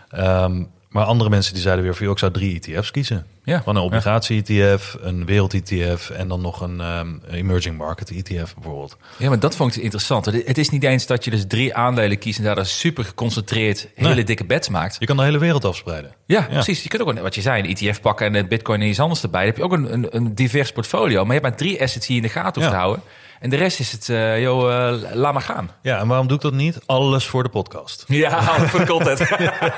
[0.09, 0.63] Ehm,
[0.95, 3.25] maar andere mensen die zeiden weer van, ik zou drie ETF's kiezen.
[3.43, 8.97] Ja, Van een obligatie-ETF, een wereld-ETF en dan nog een ehm, emerging market ETF bijvoorbeeld.
[9.17, 10.25] Ja, maar dat vond ik interessant.
[10.25, 12.37] Het het is niet eens dat je dus drie aandelen kiest...
[12.37, 14.23] en daar dan super geconcentreerd hele Nee.
[14.23, 14.95] dikke bets maakt.
[14.99, 16.11] Je kan de hele wereld afspreiden.
[16.25, 16.83] Ja, precies.
[16.83, 18.99] Je kunt ook, een- wat je zei, een ETF pakken en een bitcoin en iets
[18.99, 19.39] anders erbij.
[19.45, 21.17] Dan heb je ook een, een, een divers portfolio.
[21.25, 22.69] Maar je hebt maar drie assets die je in de gaten hoeft Ja.
[22.71, 23.03] te houden.
[23.39, 24.05] En de rest is het,
[24.41, 25.71] joh, eh, laat maar gaan.
[25.81, 26.79] Ja, en waarom doe ik dat niet?
[26.85, 28.03] Alles voor de podcast.
[28.07, 29.19] Ja, voor content.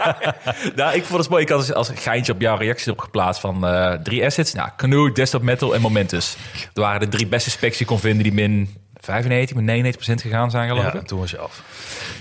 [0.75, 1.43] nou, ik vond het mooi.
[1.43, 4.53] Ik had als, geintje op jouw reactie op geplaatst van eh, drie assets.
[4.53, 6.37] Nou, Canoe, Desktop Metal en Momentus.
[6.73, 8.75] Dat waren de drie beste specs die ik kon vinden die min
[9.07, 11.07] 95, min 99% gegaan zijn geloof Ja, ik.
[11.07, 11.61] toen was je af.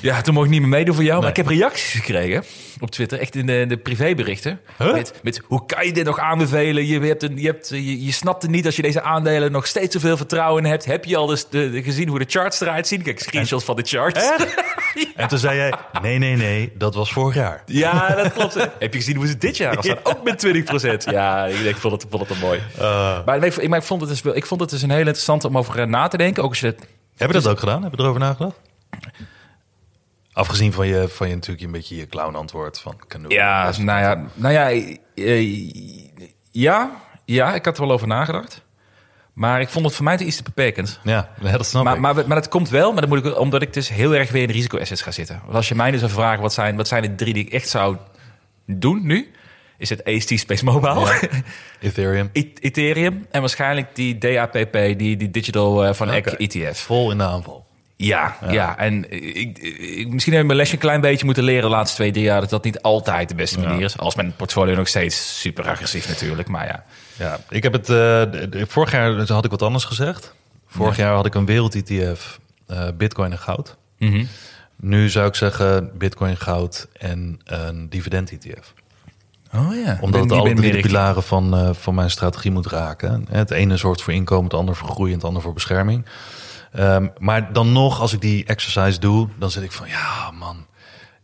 [0.00, 1.20] Ja, toen mocht ik niet meer meedoen voor jou.
[1.20, 2.44] Maar ik heb reacties gekregen
[2.80, 4.60] op Twitter, echt in de, de privéberichten.
[4.78, 6.86] Met, met hoe kan je dit nog aanbevelen?
[6.86, 9.66] Je, hebt een, je, hebt, je, je snapt het niet als je deze aandelen nog
[9.66, 10.84] steeds zoveel vertrouwen in hebt.
[10.84, 13.02] Heb je al dus de, de- gezien hoe de charts eruit zien?
[13.02, 14.28] Kijk, screenshots van de charts.
[15.16, 15.72] En toen zei jij,
[16.02, 17.62] nee, nee, nee, dat was vorig jaar.
[17.66, 18.54] Ja, dat klopt.
[18.78, 19.98] Heb je gezien hoe ze dit jaar staan?
[20.02, 21.10] Ook met 20%.
[21.10, 22.60] Ja, ik, vond het, ik vond het wel mooi.
[23.24, 25.44] maar, ik, ik, maar ik, vond het dus, ik vond het dus een heel interessant
[25.44, 26.42] om over eh, na te denken.
[26.42, 26.86] Ook als je het
[27.16, 27.82] Heb je dat ook gedaan?
[27.82, 28.60] Heb je erover nagedacht?
[30.32, 33.32] Afgezien van je, van je natuurlijk een beetje je clown antwoord van Canoe.
[33.32, 34.70] Ja, nou ja, nou ja,
[35.14, 35.70] eh,
[36.50, 36.90] ja,
[37.24, 38.64] ja, ik had er wel over nagedacht.
[39.36, 41.00] Maar ik vond het voor mij te iets te beperkend.
[41.02, 42.00] Ja, dat snap Maar, ik.
[42.00, 44.42] maar, maar dat komt wel, maar dan moet ik, omdat ik dus heel erg weer
[44.42, 45.40] in de risico-assets ga zitten.
[45.44, 47.52] Want als je mij dus zou vragen, wat zijn, wat zijn de drie die ik
[47.52, 47.96] echt zou
[48.66, 49.30] doen nu?
[49.78, 51.20] Is het AST Space Mobile,
[51.80, 52.30] Ethereum.
[52.32, 56.10] E- Ethereum en waarschijnlijk die DAPP, die, die Digital eh, van.
[56.10, 56.78] ECK ETF.
[56.78, 57.66] Vol in de aanval.
[57.96, 58.78] Ja, ja.
[58.78, 61.96] en ik, ik, misschien heb ik mijn lesje een klein beetje moeten leren de laatste
[61.96, 62.40] twee, drie jaar...
[62.40, 63.98] dat dat niet altijd de beste manier is.
[63.98, 66.84] Als mijn portfolio nog steeds super agressief natuurlijk, maar ja.
[67.18, 67.88] Ja, ik heb het.
[67.88, 70.34] eh, vorig jaar had ik wat anders gezegd.
[70.66, 73.76] Vorig jaar had ik een wereld-ETF, eh, Bitcoin en goud.
[73.98, 74.24] Mhm.
[74.80, 78.74] Nu zou ik zeggen Bitcoin, goud en een dividend-ETF.
[79.54, 79.98] Oh ja.
[80.00, 83.26] Omdat het alle drie de pilaren van, eh, van mijn strategie moet raken.
[83.30, 86.04] Het ene zorgt voor inkomen, het andere voor groei en het andere voor bescherming.
[86.72, 90.66] Ehm, maar dan nog, als ik die exercise doe, dan zit ik van ja, man.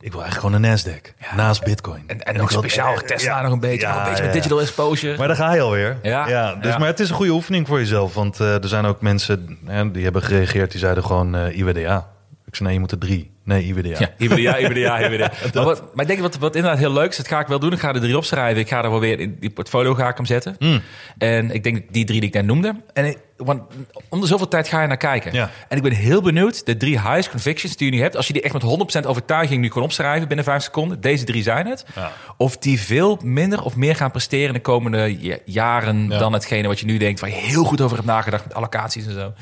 [0.02, 1.34] Ik wil eigenlijk gewoon een Nasdaq.
[1.36, 2.02] Naast Bitcoin.
[2.06, 5.18] En, en wil- speciaal Tesla ja, nog een beetje, ja, een beetje met digital exposure.
[5.18, 5.98] Maar daar ga je alweer.
[6.02, 6.78] Ja, dus, ja.
[6.78, 8.14] Maar het is een goede oefening voor jezelf.
[8.14, 10.70] Want eh, er zijn ook mensen hè, die hebben gereageerd.
[10.70, 12.10] Die zeiden gewoon eh, IWDA.
[12.46, 13.30] Ik zei nee, je moet er drie.
[13.44, 13.98] Nee, IWDA.
[13.98, 15.32] Ja, IBDA, IBDA, IBDA.
[15.54, 17.58] maar, wat, maar ik denk wat, wat inderdaad heel leuk is, dat ga ik wel
[17.58, 17.72] doen.
[17.72, 18.60] Ik ga er drie opschrijven.
[18.60, 20.56] Ik ga er wel weer in die portfolio ga ik hem zetten.
[20.58, 20.80] Mm.
[21.18, 22.74] En ik denk die drie die ik net noemde.
[22.92, 23.62] En ik, want
[24.08, 25.32] om de zoveel tijd ga je naar kijken.
[25.32, 25.50] Ja.
[25.68, 28.32] En ik ben heel benieuwd, de drie highest convictions die je nu hebt, als je
[28.32, 31.84] die echt met 100% overtuiging nu kon opschrijven binnen vijf seconden, deze drie zijn het.
[31.94, 32.12] Ja.
[32.36, 36.18] Of die veel minder of meer gaan presteren in de komende ja- jaren Ja.
[36.18, 39.06] dan hetgene wat je nu denkt, waar je heel goed over hebt nagedacht met allocaties
[39.06, 39.32] en zo.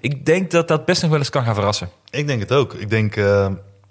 [0.00, 1.88] Ik denk dat dat best nog wel eens kan gaan verrassen.
[2.10, 2.74] Ik denk het ook.
[2.74, 3.24] Ik denk, eh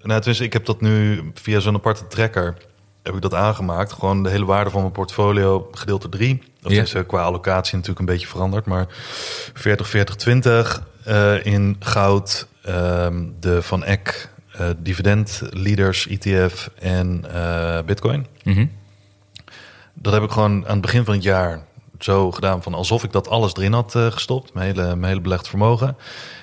[0.02, 2.56] nou, tenminste, ik heb dat nu via zo'n aparte tracker
[3.04, 3.92] heb ik dat aangemaakt.
[3.94, 6.44] Gewoon de hele waarde van mijn portfolio gedeeld door drie.
[6.62, 6.82] Dat Ja.
[6.82, 8.86] is qua allocatie natuurlijk een beetje veranderd, maar
[9.54, 17.26] 40, 40, 20 eh, in goud, ehm, de Van Eck eh, dividend leaders ETF en
[17.34, 18.26] eh, Bitcoin.
[18.44, 18.66] Mhm.
[19.94, 21.60] Dat heb ik gewoon aan het begin van het jaar
[22.00, 25.22] zo gedaan van alsof ik dat alles erin had eh, gestopt, mijn hele, mijn hele
[25.22, 25.98] belegd vermogen.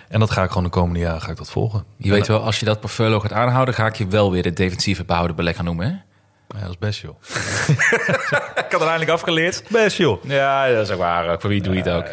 [0.08, 1.84] En dat ga ik gewoon de komende jaren ga ik dat volgen.
[1.96, 4.52] Je weet wel, als je dat portfolio gaat aanhouden, ga ik je wel weer de
[4.52, 5.86] defensieve behouden belegger noemen.
[5.86, 5.94] Hè?
[6.54, 7.14] Ja, dat is best joh.
[8.66, 9.62] Ik had uiteindelijk afgeleerd.
[9.68, 10.24] Best joh.
[10.24, 11.40] Ja, dat is ook waar.
[11.40, 12.04] Voor wie doe je het ook?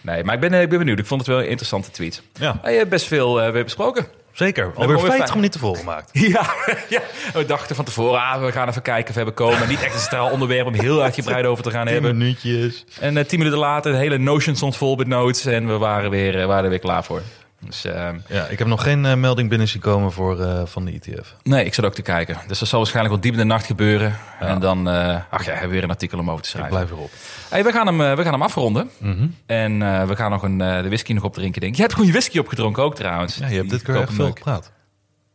[0.00, 0.98] Nee, maar ik ben, eh, ik ben benieuwd.
[0.98, 2.22] Ik vond het wel een interessante tweet.
[2.40, 4.06] Ja, je hebt best veel eh, weer besproken.
[4.32, 4.72] zeker.
[4.74, 5.10] Alweer fijn.
[5.12, 6.10] 50 minuten volgemaakt.
[6.28, 6.46] Ja,
[6.88, 7.00] ja,
[7.32, 9.68] we dachten van tevoren, ah, we gaan even kijken of we hebben komen.
[9.68, 12.16] Niet echt een centraal onderwerp om heel uitgebreid over te gaan 10 hebben.
[12.16, 12.84] minuutjes.
[13.00, 16.10] En eh, tien minuten later, de hele Notion stond vol met notes en we waren,
[16.10, 17.22] weer, eh, waren er weer klaar voor.
[17.60, 20.84] Dus eh, Ja, ik heb nog geen eh, melding binnen zien komen voor, eh, van
[20.84, 21.34] de ETF.
[21.42, 22.38] nee, ik zat ook te kijken.
[22.46, 24.16] Dus dat zal waarschijnlijk wel diep in de nacht gebeuren.
[24.40, 26.76] En dan, eh, ach ja, hebben we weer een artikel om over te Ik schrijven.
[26.76, 27.10] blijf erop.
[27.48, 28.90] Hey, we, gaan hem, we gaan hem afronden.
[28.98, 29.26] Mhm.
[29.46, 29.78] En
[30.08, 31.76] we gaan nog een, de whisky nog opdrinken, denk ik.
[31.76, 33.36] Je hebt gewoon je whisky opgedronken ook trouwens.
[33.36, 34.72] Ja, je hebt dit keer echt veel gepraat.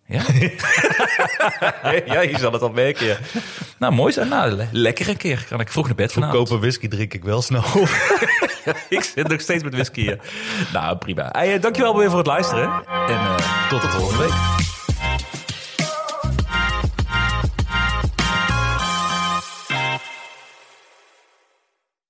[0.07, 0.21] Ja?
[2.13, 3.05] ja, je zal het al merken.
[3.05, 3.17] ja.
[3.79, 4.23] Nou, mooi zo.
[4.23, 5.45] Nou, le- lekker een keer.
[5.49, 6.37] Kan ik vroeg naar bed vanavond.
[6.37, 7.63] Goedkope whisky drink ik wel snel.
[8.89, 10.15] ik zit nog steeds met whisky.
[10.73, 11.29] Nou, prima.
[11.31, 12.63] Hey, eh, dankjewel weer voor het luisteren.
[12.87, 14.72] En eh, tot de volgende week.